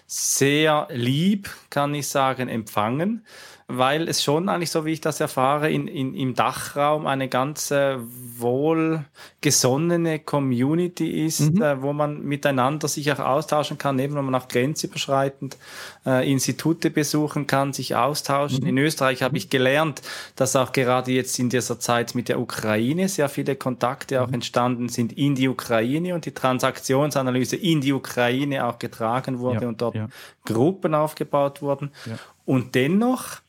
[0.08, 3.26] sehr lieb, kann ich sagen, empfangen
[3.70, 7.70] weil es schon eigentlich, so wie ich das erfahre, in, in, im Dachraum eine ganz
[7.70, 11.62] äh, wohlgesonnene Community ist, mhm.
[11.62, 15.58] äh, wo man miteinander sich auch austauschen kann, eben wo man auch grenzüberschreitend
[16.06, 18.62] äh, Institute besuchen kann, sich austauschen.
[18.62, 18.70] Mhm.
[18.70, 20.02] In Österreich habe ich gelernt,
[20.38, 24.36] dass auch gerade jetzt in dieser Zeit mit der Ukraine sehr viele Kontakte auch mhm.
[24.36, 29.68] entstanden sind in die Ukraine und die Transaktionsanalyse in die Ukraine auch getragen wurde ja,
[29.68, 30.08] und dort ja.
[30.46, 31.92] Gruppen aufgebaut wurden.
[32.06, 32.18] Ja.
[32.46, 33.42] Und dennoch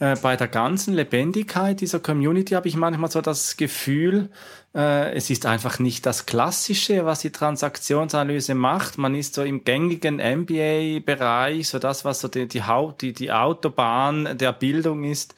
[0.00, 4.30] äh, bei der ganzen Lebendigkeit dieser Community habe ich manchmal so das Gefühl,
[4.74, 8.96] äh, es ist einfach nicht das Klassische, was die Transaktionsanalyse macht.
[8.96, 13.30] Man ist so im gängigen MBA-Bereich, so das, was so die, die, Haut, die, die
[13.30, 15.34] Autobahn der Bildung ist,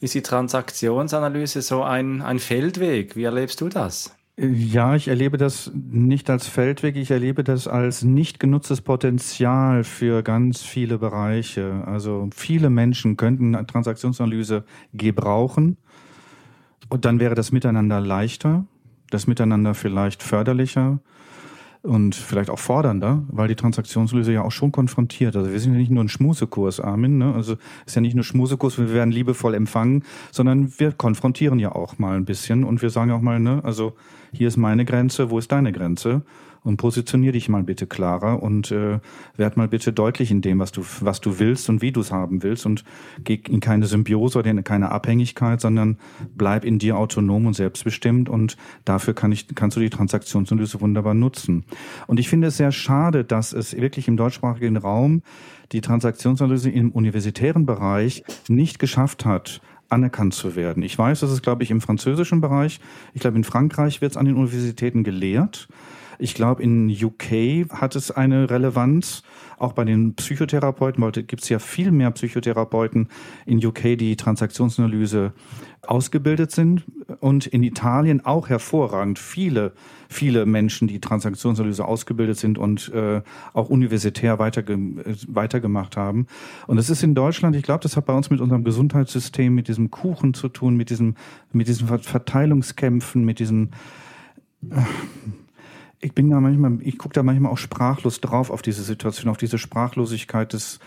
[0.00, 3.16] ist die Transaktionsanalyse so ein, ein Feldweg.
[3.16, 4.14] Wie erlebst du das?
[4.38, 10.22] Ja, ich erlebe das nicht als Feldweg, ich erlebe das als nicht genutztes Potenzial für
[10.22, 11.82] ganz viele Bereiche.
[11.86, 15.78] Also viele Menschen könnten Transaktionsanalyse gebrauchen
[16.90, 18.66] und dann wäre das Miteinander leichter,
[19.08, 21.00] das Miteinander vielleicht förderlicher
[21.86, 25.36] und vielleicht auch fordernder, weil die Transaktionslöse ja auch schon konfrontiert.
[25.36, 27.18] Also wir sind ja nicht nur ein Schmusekurs, Armin.
[27.18, 27.32] Ne?
[27.34, 31.98] Also ist ja nicht nur Schmusekurs, wir werden liebevoll empfangen, sondern wir konfrontieren ja auch
[31.98, 33.94] mal ein bisschen und wir sagen auch mal, ne, also
[34.32, 36.22] hier ist meine Grenze, wo ist deine Grenze?
[36.66, 38.98] Und positionier dich mal bitte klarer und äh,
[39.36, 42.10] werd mal bitte deutlich in dem, was du, was du willst und wie du es
[42.10, 42.84] haben willst und
[43.22, 45.96] geh in keine Symbiose oder in keine Abhängigkeit, sondern
[46.34, 51.14] bleib in dir autonom und selbstbestimmt und dafür kann ich, kannst du die Transaktionsanalyse wunderbar
[51.14, 51.64] nutzen.
[52.08, 55.22] Und ich finde es sehr schade, dass es wirklich im deutschsprachigen Raum
[55.72, 60.82] die Transaktionsanalyse im universitären Bereich nicht geschafft hat, anerkannt zu werden.
[60.82, 62.80] Ich weiß, das ist, glaube ich, im französischen Bereich.
[63.14, 65.68] Ich glaube, in Frankreich wird es an den Universitäten gelehrt.
[66.18, 69.22] Ich glaube, in UK hat es eine Relevanz.
[69.58, 73.08] Auch bei den Psychotherapeuten, weil gibt es ja viel mehr Psychotherapeuten
[73.46, 75.32] in UK, die Transaktionsanalyse
[75.86, 76.84] ausgebildet sind
[77.20, 79.72] und in Italien auch hervorragend viele,
[80.08, 84.76] viele Menschen, die Transaktionsanalyse ausgebildet sind und äh, auch universitär weiterge
[85.28, 86.26] weitergemacht haben.
[86.66, 89.68] Und es ist in Deutschland, ich glaube, das hat bei uns mit unserem Gesundheitssystem, mit
[89.68, 91.14] diesem Kuchen zu tun, mit diesem,
[91.52, 93.70] mit diesen Verteilungskämpfen, mit diesen
[94.70, 94.76] äh,
[96.00, 99.38] ich bin da manchmal, ich gucke da manchmal auch sprachlos drauf auf diese Situation, auf
[99.38, 100.78] diese Sprachlosigkeit des,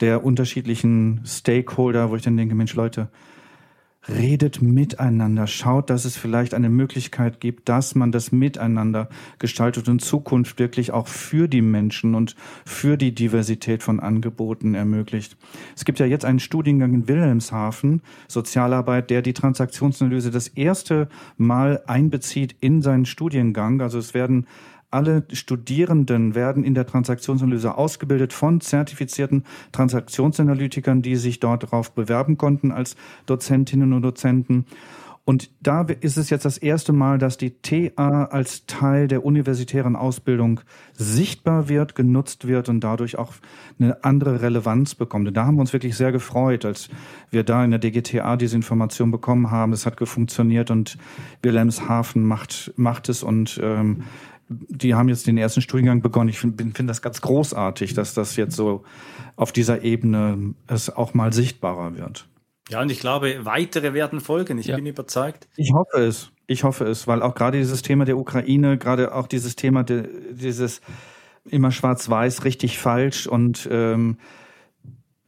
[0.00, 3.08] der unterschiedlichen Stakeholder, wo ich dann denke, Mensch, Leute,
[4.08, 10.00] redet miteinander, schaut, dass es vielleicht eine Möglichkeit gibt, dass man das miteinander gestaltet und
[10.00, 15.36] Zukunft wirklich auch für die Menschen und für die Diversität von Angeboten ermöglicht.
[15.76, 21.82] Es gibt ja jetzt einen Studiengang in Wilhelmshaven, Sozialarbeit, der die Transaktionsanalyse das erste Mal
[21.86, 23.80] einbezieht in seinen Studiengang.
[23.80, 24.46] Also es werden
[24.90, 32.38] alle Studierenden werden in der Transaktionsanalyse ausgebildet von zertifizierten Transaktionsanalytikern, die sich dort darauf bewerben
[32.38, 32.96] konnten als
[33.26, 34.64] Dozentinnen und Dozenten.
[35.28, 39.94] Und da ist es jetzt das erste Mal, dass die TA als Teil der universitären
[39.94, 40.62] Ausbildung
[40.94, 43.34] sichtbar wird, genutzt wird und dadurch auch
[43.78, 45.28] eine andere Relevanz bekommt.
[45.28, 46.88] Und da haben wir uns wirklich sehr gefreut, als
[47.30, 49.74] wir da in der DGTA diese Information bekommen haben.
[49.74, 50.96] Es hat gefunktioniert und
[51.42, 54.04] Wilhelmshaven macht, macht es und ähm,
[54.48, 56.30] die haben jetzt den ersten Studiengang begonnen.
[56.30, 58.84] Ich finde find das ganz großartig, dass das jetzt so
[59.36, 62.26] auf dieser Ebene es auch mal sichtbarer wird.
[62.70, 64.58] Ja, und ich glaube, weitere werden folgen.
[64.58, 64.76] Ich ja.
[64.76, 65.48] bin überzeugt.
[65.56, 66.30] Ich hoffe es.
[66.46, 70.08] Ich hoffe es, weil auch gerade dieses Thema der Ukraine, gerade auch dieses Thema de,
[70.32, 70.80] dieses
[71.44, 74.18] immer schwarz-weiß, richtig falsch und ähm,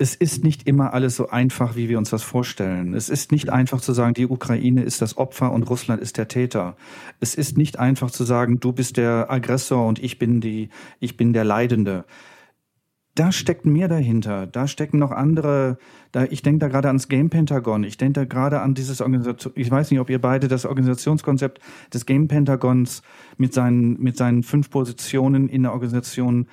[0.01, 2.95] es ist nicht immer alles so einfach, wie wir uns das vorstellen.
[2.95, 6.27] Es ist nicht einfach zu sagen, die Ukraine ist das Opfer und Russland ist der
[6.27, 6.75] Täter.
[7.21, 11.19] Es ist nicht einfach zu sagen, du bist der Aggressor und ich bin die, ich
[11.19, 12.07] bin der Leidende.
[13.15, 14.47] Da steckt mehr dahinter.
[14.47, 15.77] Da stecken noch andere.
[16.13, 17.85] Da, ich denke da gerade ans Game Pentagon.
[17.85, 19.53] Ich denke da gerade an dieses Organisation.
[19.55, 21.61] Ich weiß nicht, ob ihr beide das Organisationskonzept
[21.93, 23.03] des Game Pentagons
[23.37, 26.47] mit seinen mit seinen fünf Positionen in der Organisation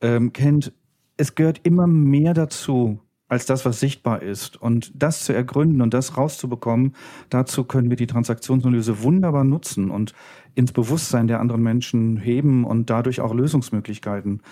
[0.00, 0.72] ähm, kennt
[1.18, 4.56] es gehört immer mehr dazu, als das, was sichtbar ist.
[4.56, 6.94] Und das zu ergründen und das rauszubekommen,
[7.28, 10.14] dazu können wir die Transaktionsanalyse wunderbar nutzen und
[10.54, 14.42] ins Bewusstsein der anderen Menschen heben und dadurch auch Lösungsmöglichkeiten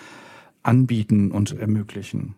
[0.63, 2.35] anbieten und ermöglichen.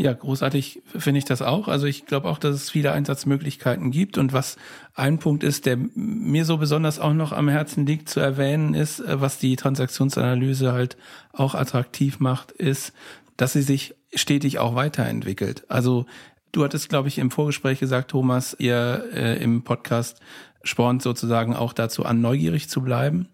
[0.00, 1.68] Ja, großartig finde ich das auch.
[1.68, 4.16] Also ich glaube auch, dass es viele Einsatzmöglichkeiten gibt.
[4.16, 4.56] Und was
[4.94, 9.00] ein Punkt ist, der mir so besonders auch noch am Herzen liegt zu erwähnen, ist,
[9.00, 10.96] äh, was die Transaktionsanalyse halt
[11.34, 12.94] auch attraktiv macht, ist,
[13.40, 15.64] dass sie sich stetig auch weiterentwickelt.
[15.68, 16.04] Also
[16.52, 20.20] du hattest, glaube ich, im Vorgespräch gesagt, Thomas, ihr äh, im Podcast
[20.62, 23.28] spornt sozusagen auch dazu an, neugierig zu bleiben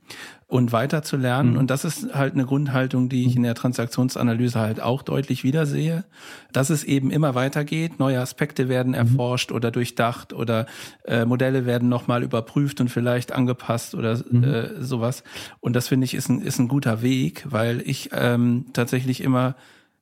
[0.47, 1.55] und weiter zu lernen.
[1.55, 1.59] Mhm.
[1.59, 6.05] Und das ist halt eine Grundhaltung, die ich in der Transaktionsanalyse halt auch deutlich wiedersehe,
[6.53, 7.99] dass es eben immer weitergeht.
[7.99, 8.99] Neue Aspekte werden mhm.
[8.99, 10.67] erforscht oder durchdacht oder
[11.05, 14.45] äh, Modelle werden nochmal überprüft und vielleicht angepasst oder mhm.
[14.45, 15.25] äh, sowas.
[15.59, 19.57] Und das finde ich ist ein, ist ein guter Weg, weil ich ähm, tatsächlich immer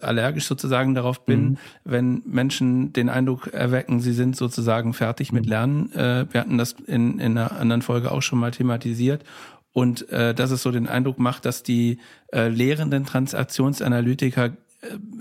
[0.04, 1.56] allergisch sozusagen darauf bin, mhm.
[1.84, 5.50] wenn Menschen den Eindruck erwecken, sie sind sozusagen fertig mit mhm.
[5.50, 5.92] Lernen.
[5.92, 9.24] Äh, wir hatten das in, in einer anderen Folge auch schon mal thematisiert.
[9.72, 11.98] Und äh, dass es so den Eindruck macht, dass die
[12.32, 14.52] äh, lehrenden Transaktionsanalytiker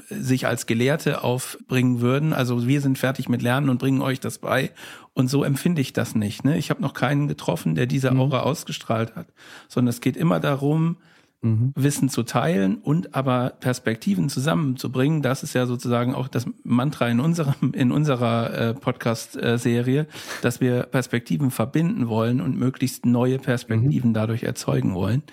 [0.09, 2.33] sich als Gelehrte aufbringen würden.
[2.33, 4.71] Also wir sind fertig mit Lernen und bringen euch das bei.
[5.13, 6.43] Und so empfinde ich das nicht.
[6.43, 6.57] Ne?
[6.57, 8.19] Ich habe noch keinen getroffen, der diese mhm.
[8.19, 8.43] Aura mhm.
[8.43, 9.27] ausgestrahlt hat,
[9.67, 10.97] sondern es geht immer darum,
[11.43, 11.73] mhm.
[11.75, 15.21] Wissen zu teilen und aber Perspektiven zusammenzubringen.
[15.21, 20.07] Das ist ja sozusagen auch das Mantra in unserem in unserer äh, Podcast-Serie,
[20.41, 24.13] dass wir Perspektiven verbinden wollen und möglichst neue Perspektiven mhm.
[24.13, 25.23] dadurch erzeugen wollen.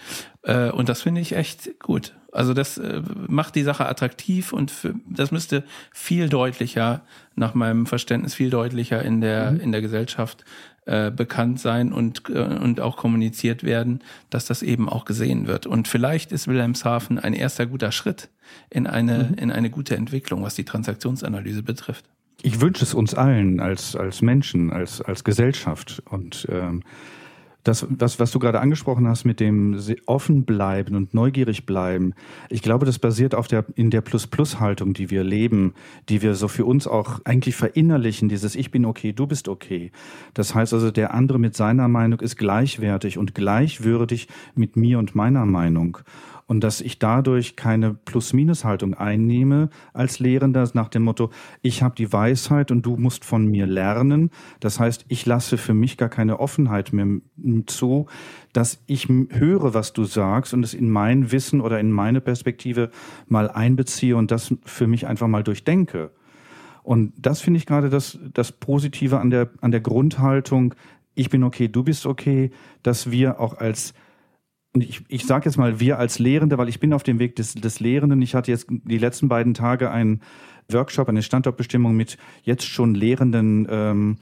[0.42, 2.14] Äh, und das finde ich echt gut.
[2.33, 7.03] Also das äh, macht die Sache attraktiv und für, das müsste viel deutlicher,
[7.35, 9.61] nach meinem Verständnis viel deutlicher in der mhm.
[9.61, 10.44] in der Gesellschaft
[10.87, 15.66] äh, bekannt sein und, äh, und auch kommuniziert werden, dass das eben auch gesehen wird.
[15.66, 18.31] Und vielleicht ist Wilhelmshaven ein erster guter Schritt
[18.71, 19.35] in eine, mhm.
[19.35, 22.07] in eine gute Entwicklung, was die Transaktionsanalyse betrifft.
[22.43, 26.03] Ich wünsche es uns allen als, als Menschen, als, als Gesellschaft.
[26.09, 26.83] Und ähm,
[27.62, 32.14] das, das, was du gerade angesprochen hast mit dem offen bleiben und neugierig bleiben,
[32.49, 35.75] ich glaube, das basiert auf der, in der Plus-Plus-Haltung, die wir leben,
[36.09, 39.92] die wir so für uns auch eigentlich verinnerlichen, dieses Ich bin okay, du bist okay.
[40.35, 45.14] Das heißt also, der andere mit seiner Meinung ist gleichwertig und gleichwürdig mit mir und
[45.14, 45.99] meiner Meinung
[46.51, 51.31] und dass ich dadurch keine Plus-Minus-Haltung einnehme als Lehrender nach dem Motto,
[51.63, 54.31] ich habe die Weisheit und du musst von mir lernen.
[54.59, 57.21] Das heißt, ich lasse für mich gar keine Offenheit mehr
[57.67, 58.07] zu,
[58.53, 62.91] dass ich höre, was du sagst und es in mein Wissen oder in meine Perspektive
[63.29, 66.11] mal einbeziehe und das für mich einfach mal durchdenke.
[66.83, 70.75] Und das finde ich gerade das, das Positive an der, an der Grundhaltung,
[71.15, 72.51] ich bin okay, du bist okay,
[72.83, 73.95] dass wir auch als
[74.75, 77.55] ich, ich sage jetzt mal wir als Lehrende, weil ich bin auf dem Weg des,
[77.55, 78.23] des Lehrenden.
[78.23, 80.23] Ich hatte jetzt die letzten beiden Tage einen
[80.71, 84.19] Workshop, eine Standortbestimmung mit jetzt schon lehrenden ähm,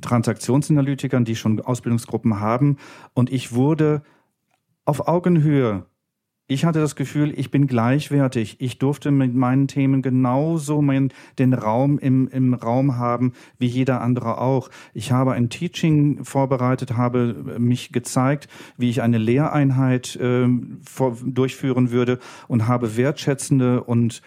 [0.00, 2.76] Transaktionsanalytikern, die schon Ausbildungsgruppen haben.
[3.14, 4.02] Und ich wurde
[4.84, 5.86] auf Augenhöhe
[6.50, 8.56] ich hatte das Gefühl, ich bin gleichwertig.
[8.58, 14.00] Ich durfte mit meinen Themen genauso mein, den Raum im, im Raum haben, wie jeder
[14.00, 14.68] andere auch.
[14.92, 20.48] Ich habe ein Teaching vorbereitet, habe mich gezeigt, wie ich eine Lehreinheit äh,
[20.82, 24.20] vor, durchführen würde und habe wertschätzende und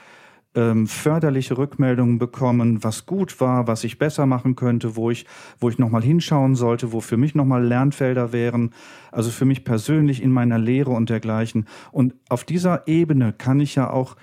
[0.55, 5.25] ähm, förderliche Rückmeldungen bekommen, was gut war, was ich besser machen könnte, wo ich,
[5.59, 8.71] wo ich nochmal hinschauen sollte, wo für mich nochmal Lernfelder wären,
[9.11, 11.67] also für mich persönlich in meiner Lehre und dergleichen.
[11.91, 14.15] Und auf dieser Ebene kann ich ja auch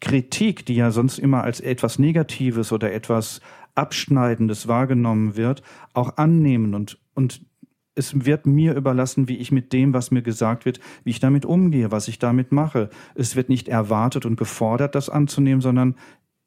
[0.00, 3.40] Kritik, die ja sonst immer als etwas Negatives oder etwas
[3.74, 7.42] Abschneidendes wahrgenommen wird, auch annehmen und, und
[7.94, 11.44] es wird mir überlassen, wie ich mit dem, was mir gesagt wird, wie ich damit
[11.44, 12.90] umgehe, was ich damit mache.
[13.14, 15.96] Es wird nicht erwartet und gefordert, das anzunehmen, sondern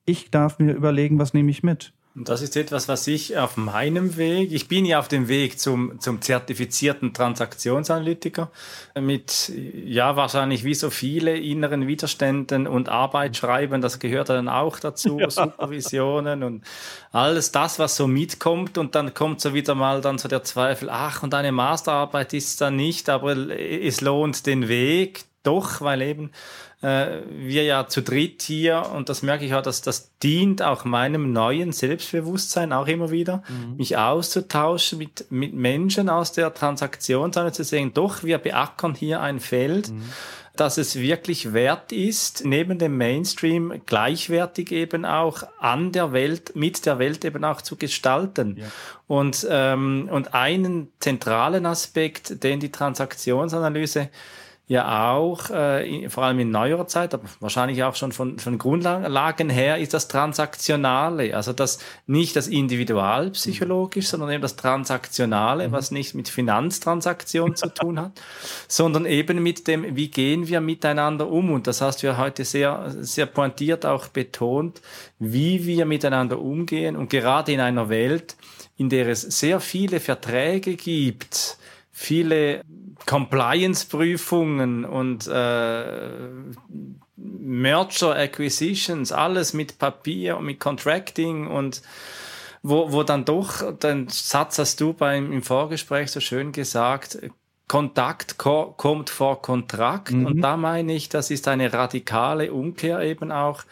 [0.06, 1.94] ich darf mir überlegen, was nehme ich mit.
[2.16, 5.60] Und das ist etwas, was ich auf meinem Weg, ich bin ja auf dem Weg
[5.60, 8.52] zum, zum zertifizierten Transaktionsanalytiker
[9.00, 9.52] mit,
[9.84, 15.18] ja, wahrscheinlich wie so viele inneren Widerständen und Arbeit schreiben, das gehört dann auch dazu,
[15.20, 15.32] ja.
[15.32, 16.64] Supervisionen und
[17.12, 20.92] alles das, was so mitkommt und dann kommt so wieder mal dann so der Zweifel,
[20.92, 26.32] ach, und eine Masterarbeit ist dann nicht, aber es lohnt den Weg, doch, weil eben
[26.84, 30.84] äh, wir ja zu dritt hier, und das merke ich auch, dass das dient auch
[30.84, 33.78] meinem neuen Selbstbewusstsein auch immer wieder, mhm.
[33.78, 39.40] mich auszutauschen mit, mit Menschen aus der Transaktionsseite zu sehen, doch, wir beackern hier ein
[39.40, 40.04] Feld, mhm.
[40.58, 46.86] dass es wirklich wert ist, neben dem Mainstream gleichwertig eben auch an der Welt, mit
[46.86, 48.58] der Welt eben auch zu gestalten.
[48.58, 48.66] Ja.
[49.08, 54.10] Und, ähm, und einen zentralen Aspekt, den die Transaktionsanalyse
[54.66, 59.50] ja auch, äh, vor allem in neuerer Zeit, aber wahrscheinlich auch schon von, von Grundlagen
[59.50, 61.36] her, ist das Transaktionale.
[61.36, 65.72] Also das nicht das Individualpsychologisch, sondern eben das Transaktionale, mhm.
[65.74, 68.14] was nicht mit Finanztransaktionen zu tun hat,
[68.70, 71.52] sondern eben mit dem, wie gehen wir miteinander um.
[71.52, 74.82] Und das hast du ja heute sehr, sehr pointiert auch betont,
[75.20, 76.96] wie wir miteinander umgehen.
[76.96, 78.38] Und gerade in einer Welt,
[78.78, 81.58] in der es sehr viele Verträge gibt,
[81.94, 82.64] viele
[83.06, 86.30] Compliance-Prüfungen und äh,
[87.16, 91.82] Merger Acquisitions, alles mit Papier und mit Contracting und
[92.64, 97.20] wo, wo dann doch, den Satz hast du beim im Vorgespräch so schön gesagt,
[97.68, 100.26] Kontakt ko kommt vor Kontrakt mhm.
[100.26, 103.64] und da meine ich, das ist eine radikale Umkehr eben auch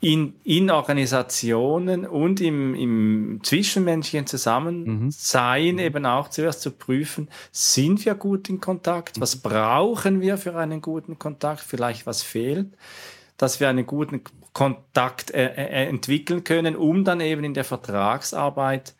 [0.00, 5.80] in, in Organisationen und im, im zwischenmenschlichen Zusammensein mhm.
[5.80, 9.20] eben auch zuerst zu prüfen, sind wir gut in Kontakt?
[9.20, 11.60] Was brauchen wir für einen guten Kontakt?
[11.60, 12.68] Vielleicht was fehlt?
[13.38, 18.94] Dass wir einen guten Kontakt äh, äh, entwickeln können, um dann eben in der Vertragsarbeit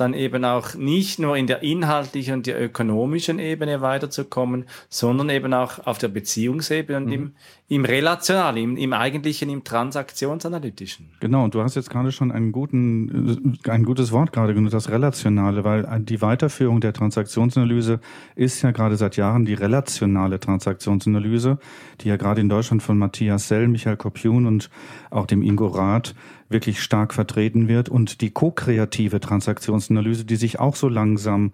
[0.00, 5.52] dann eben auch nicht nur in der inhaltlichen und der ökonomischen Ebene weiterzukommen, sondern eben
[5.52, 7.12] auch auf der Beziehungsebene und mhm.
[7.12, 7.32] im,
[7.68, 11.10] im Relationalen, im, im eigentlichen, im Transaktionsanalytischen.
[11.20, 14.90] Genau, und du hast jetzt gerade schon einen guten, ein gutes Wort gerade genutzt, das
[14.90, 18.00] Relationale, weil die Weiterführung der Transaktionsanalyse
[18.36, 21.58] ist ja gerade seit Jahren die relationale Transaktionsanalyse,
[22.00, 24.70] die ja gerade in Deutschland von Matthias Sell, Michael Kopjun und
[25.10, 26.14] auch dem Ingo Rath
[26.48, 31.52] wirklich stark vertreten wird und die ko-kreative Transaktionsanalyse, die sich auch so langsam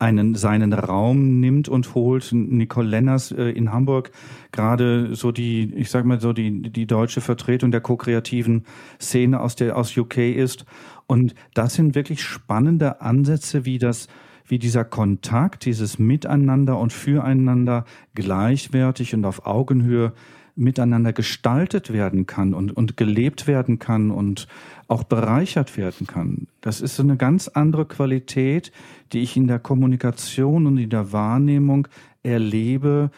[0.00, 2.30] einen seinen Raum nimmt und holt.
[2.32, 4.10] Nicole Lenners äh, in Hamburg
[4.50, 8.64] gerade so die, ich sag mal so die die deutsche Vertretung der ko-kreativen
[8.98, 10.64] Szene aus der aus UK ist
[11.06, 14.08] und das sind wirklich spannende Ansätze, wie das
[14.46, 20.12] wie dieser Kontakt, dieses Miteinander und Füreinander gleichwertig und auf Augenhöhe
[20.60, 24.46] miteinander gestaltet werden kann und, und gelebt werden kann und
[24.88, 26.46] auch bereichert werden kann.
[26.60, 28.70] Das ist eine ganz andere Qualität,
[29.12, 31.88] die ich in der Kommunikation und in der Wahrnehmung
[32.22, 33.10] erlebe,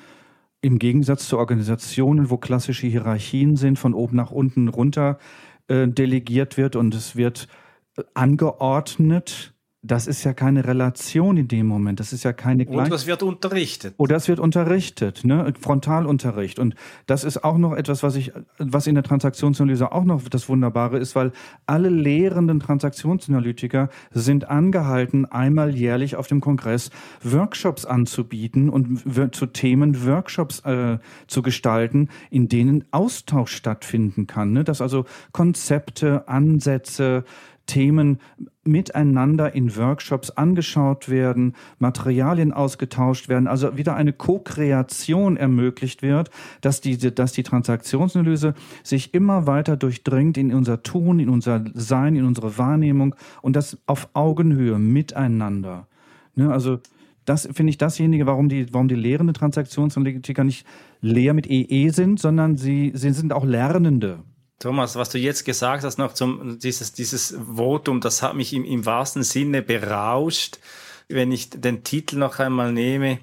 [0.60, 5.18] im Gegensatz zu Organisationen, wo klassische Hierarchien sind, von oben nach unten runter
[5.66, 7.48] äh, delegiert wird und es wird
[7.96, 9.51] äh, angeordnet
[9.84, 11.98] das ist ja keine Relation in dem Moment.
[11.98, 13.94] Das ist ja keine Gleich Und das wird unterrichtet.
[13.96, 15.52] Oder das wird unterrichtet, ne?
[15.58, 16.60] Frontalunterricht.
[16.60, 16.76] Und
[17.06, 20.98] das ist auch noch etwas, was ich, was in der Transaktionsanalyse auch noch das Wunderbare
[20.98, 21.32] ist, weil
[21.66, 26.90] alle lehrenden Transaktionsanalytiker sind angehalten, einmal jährlich auf dem Kongress
[27.24, 29.02] Workshops anzubieten und
[29.34, 34.52] zu Themen Workshops äh, zu gestalten, in denen Austausch stattfinden kann.
[34.52, 34.62] Ne?
[34.62, 37.24] Dass also Konzepte, Ansätze,
[37.66, 38.18] Themen
[38.64, 46.80] miteinander in Workshops angeschaut werden, Materialien ausgetauscht werden, also wieder eine Co-Kreation ermöglicht wird, dass
[46.80, 52.24] die, dass die Transaktionsanalyse sich immer weiter durchdringt in unser Tun, in unser Sein, in
[52.24, 55.86] unsere Wahrnehmung und das auf Augenhöhe miteinander.
[56.34, 56.78] Ne, also
[57.24, 60.66] das finde ich dasjenige, warum die, warum die lehrende Transaktionsanalytiker nicht
[61.00, 64.20] leer mit EE sind, sondern sie, sie sind auch Lernende.
[64.62, 68.64] Thomas, was du jetzt gesagt hast, noch zum, dieses, dieses Votum, das hat mich im,
[68.64, 70.60] im wahrsten Sinne berauscht.
[71.08, 73.18] Wenn ich den Titel noch einmal nehme,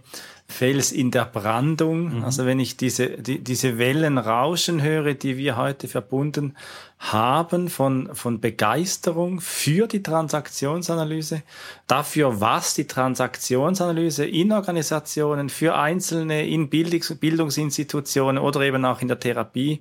[0.50, 2.18] Fels in der Brandung.
[2.18, 2.24] Mhm.
[2.26, 6.58] Also wenn ich diese, die, diese Wellen rauschen höre, die wir heute verbunden
[6.98, 11.44] haben von, von Begeisterung für die Transaktionsanalyse,
[11.88, 19.08] dafür, was die Transaktionsanalyse in Organisationen, für Einzelne, in Bildungs Bildungsinstitutionen oder eben auch in
[19.08, 19.80] der Therapie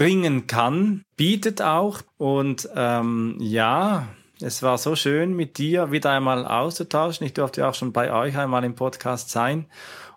[0.00, 2.00] bringen kann, bietet auch.
[2.16, 4.08] Und ähm, ja,
[4.40, 7.26] es war so schön, mit dir wieder einmal auszutauschen.
[7.26, 9.66] Ich durfte auch schon bei euch einmal im Podcast sein.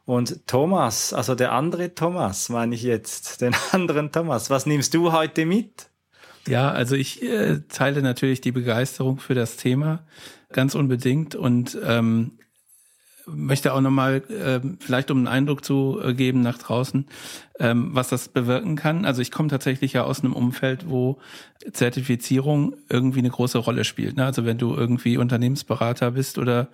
[0.05, 5.11] Und Thomas, also der andere Thomas, meine ich jetzt, den anderen Thomas, was nimmst du
[5.11, 5.89] heute mit?
[6.47, 10.05] Ja, also ich äh, teile natürlich die Begeisterung für das Thema
[10.53, 12.39] ganz unbedingt und ähm,
[13.25, 17.05] möchte auch nochmal, äh, vielleicht um einen Eindruck zu äh, geben nach draußen,
[17.59, 19.05] ähm, was das bewirken kann.
[19.05, 21.19] Also ich komme tatsächlich ja aus einem Umfeld, wo
[21.71, 24.17] Zertifizierung irgendwie eine große Rolle spielt.
[24.17, 24.25] Ne?
[24.25, 26.67] Also wenn du irgendwie Unternehmensberater bist oder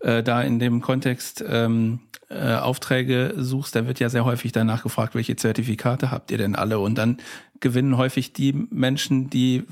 [0.00, 4.82] äh, da in dem Kontext ähm, äh, Aufträge suchst, dann wird ja sehr häufig danach
[4.82, 6.78] gefragt, welche Zertifikate habt ihr denn alle?
[6.78, 7.18] Und dann
[7.60, 9.64] gewinnen häufig die Menschen, die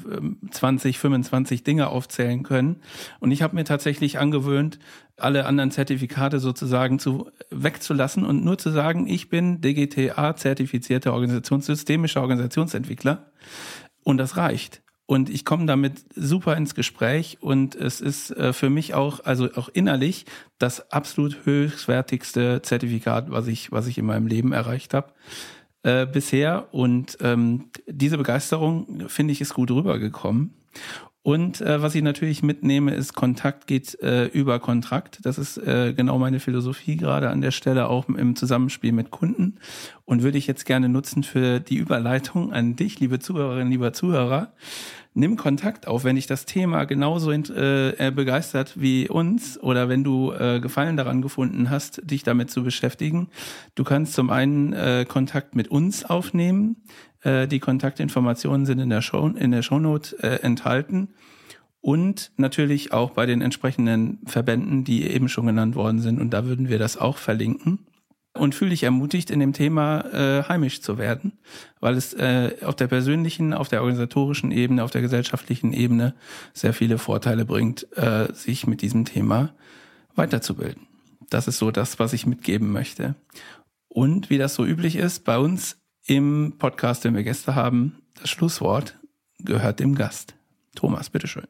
[0.51, 2.77] 20, ähm, 25 Dinge aufzählen können.
[3.21, 4.79] Und ich habe mir tatsächlich angewöhnt,
[5.17, 12.23] alle anderen Zertifikate sozusagen zu wegzulassen und nur zu sagen, ich bin DGTA zertifizierter Organisationssystemischer
[12.23, 13.31] Organisationsentwickler
[14.03, 14.83] und das reicht.
[15.07, 19.49] Und ich komme damit super ins Gespräch und es ist äh, für mich auch, also
[19.57, 20.25] auch innerlich,
[20.59, 25.13] das absolut höchstwertigste Zertifikat, was ich, was ich in meinem Leben erreicht habe
[25.83, 26.69] äh, bisher.
[26.73, 30.55] Und ähm, diese Begeisterung, finde ich, ist gut rübergekommen.
[31.23, 35.21] Und äh, was ich natürlich mitnehme, ist Kontakt geht äh, über Kontrakt.
[35.23, 39.59] Das ist äh, genau meine Philosophie gerade an der Stelle, auch im Zusammenspiel mit Kunden.
[40.05, 44.53] Und würde ich jetzt gerne nutzen für die Überleitung an dich, liebe Zuhörerinnen, lieber Zuhörer.
[45.15, 50.33] Nimm Kontakt auf, wenn dich das Thema genauso äh, begeistert wie uns oder wenn du
[50.33, 53.29] äh, Gefallen daran gefunden hast, dich damit zu beschäftigen.
[53.75, 56.77] Du kannst zum einen äh, Kontakt mit uns aufnehmen
[57.23, 61.09] äh, die Kontaktinformationen sind in der Show, in der Shownote äh, enthalten.
[61.81, 66.21] Und natürlich auch bei den entsprechenden Verbänden, die eben schon genannt worden sind.
[66.21, 67.81] Und da würden wir das auch verlinken.
[68.35, 71.33] Und fühle dich ermutigt, in dem Thema äh, heimisch zu werden,
[71.81, 76.15] weil es äh, auf der persönlichen, auf der organisatorischen Ebene, auf der gesellschaftlichen Ebene
[76.55, 79.53] sehr viele Vorteile bringt, äh, sich mit diesem Thema
[80.15, 80.87] weiterzubilden.
[81.29, 83.17] Das ist so das, was ich mitgeben möchte.
[83.89, 85.77] Und wie das so üblich ist, bei uns
[86.07, 88.99] im Podcast, wenn wir Gäste haben, das Schlusswort
[89.39, 90.35] gehört dem Gast.
[90.75, 91.47] Thomas, bitteschön.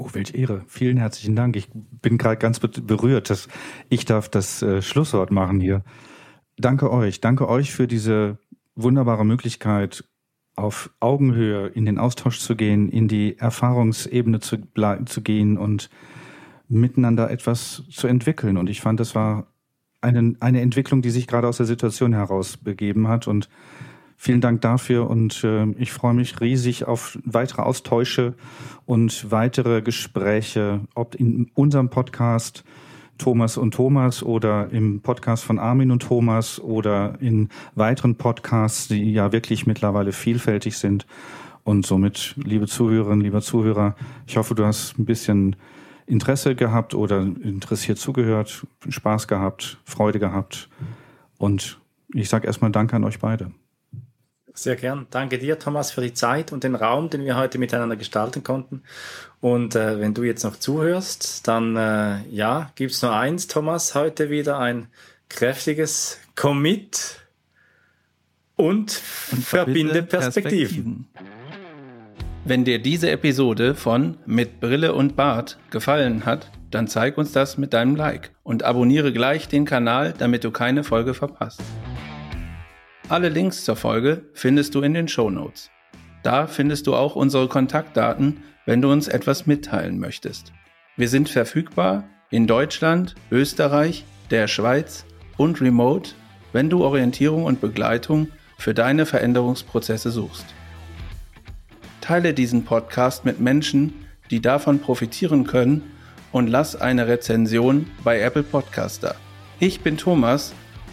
[0.00, 0.62] Oh, welche Ehre.
[0.66, 1.56] Vielen herzlichen Dank.
[1.56, 3.48] Ich bin gerade ganz berührt, dass
[3.90, 5.84] ich darf das äh, Schlusswort machen hier.
[6.56, 7.20] Danke euch.
[7.20, 8.38] Danke euch für diese
[8.74, 10.04] wunderbare Möglichkeit,
[10.56, 14.56] auf Augenhöhe in den Austausch zu gehen, in die Erfahrungsebene zu,
[15.04, 15.90] zu gehen und
[16.66, 18.56] miteinander etwas zu entwickeln.
[18.56, 19.48] Und ich fand, das war
[20.00, 23.28] eine, eine Entwicklung, die sich gerade aus der Situation heraus begeben hat.
[23.28, 23.50] Und
[24.22, 28.34] Vielen Dank dafür und äh, ich freue mich riesig auf weitere Austausche
[28.84, 32.62] und weitere Gespräche, ob in unserem Podcast
[33.16, 39.10] Thomas und Thomas oder im Podcast von Armin und Thomas oder in weiteren Podcasts, die
[39.10, 41.06] ja wirklich mittlerweile vielfältig sind.
[41.64, 43.96] Und somit, liebe Zuhörerinnen, lieber Zuhörer,
[44.26, 45.56] ich hoffe, du hast ein bisschen
[46.04, 50.68] Interesse gehabt oder interessiert zugehört, Spaß gehabt, Freude gehabt.
[51.38, 51.80] Und
[52.12, 53.50] ich sage erstmal Danke an euch beide.
[54.54, 55.06] Sehr gern.
[55.10, 58.82] Danke dir, Thomas, für die Zeit und den Raum, den wir heute miteinander gestalten konnten.
[59.40, 64.28] Und äh, wenn du jetzt noch zuhörst, dann äh, ja, gibt's nur eins, Thomas, heute
[64.28, 64.88] wieder ein
[65.28, 67.20] kräftiges Commit
[68.56, 71.06] und, und verbinde Perspektiven.
[71.12, 71.40] Perspektiven.
[72.44, 77.58] Wenn dir diese Episode von Mit Brille und Bart gefallen hat, dann zeig uns das
[77.58, 81.60] mit deinem Like und abonniere gleich den Kanal, damit du keine Folge verpasst.
[83.10, 85.68] Alle Links zur Folge findest du in den Show Notes.
[86.22, 90.52] Da findest du auch unsere Kontaktdaten, wenn du uns etwas mitteilen möchtest.
[90.96, 95.06] Wir sind verfügbar in Deutschland, Österreich, der Schweiz
[95.36, 96.10] und remote,
[96.52, 100.46] wenn du Orientierung und Begleitung für deine Veränderungsprozesse suchst.
[102.00, 105.82] Teile diesen Podcast mit Menschen, die davon profitieren können
[106.30, 109.16] und lass eine Rezension bei Apple Podcaster.
[109.58, 110.54] Ich bin Thomas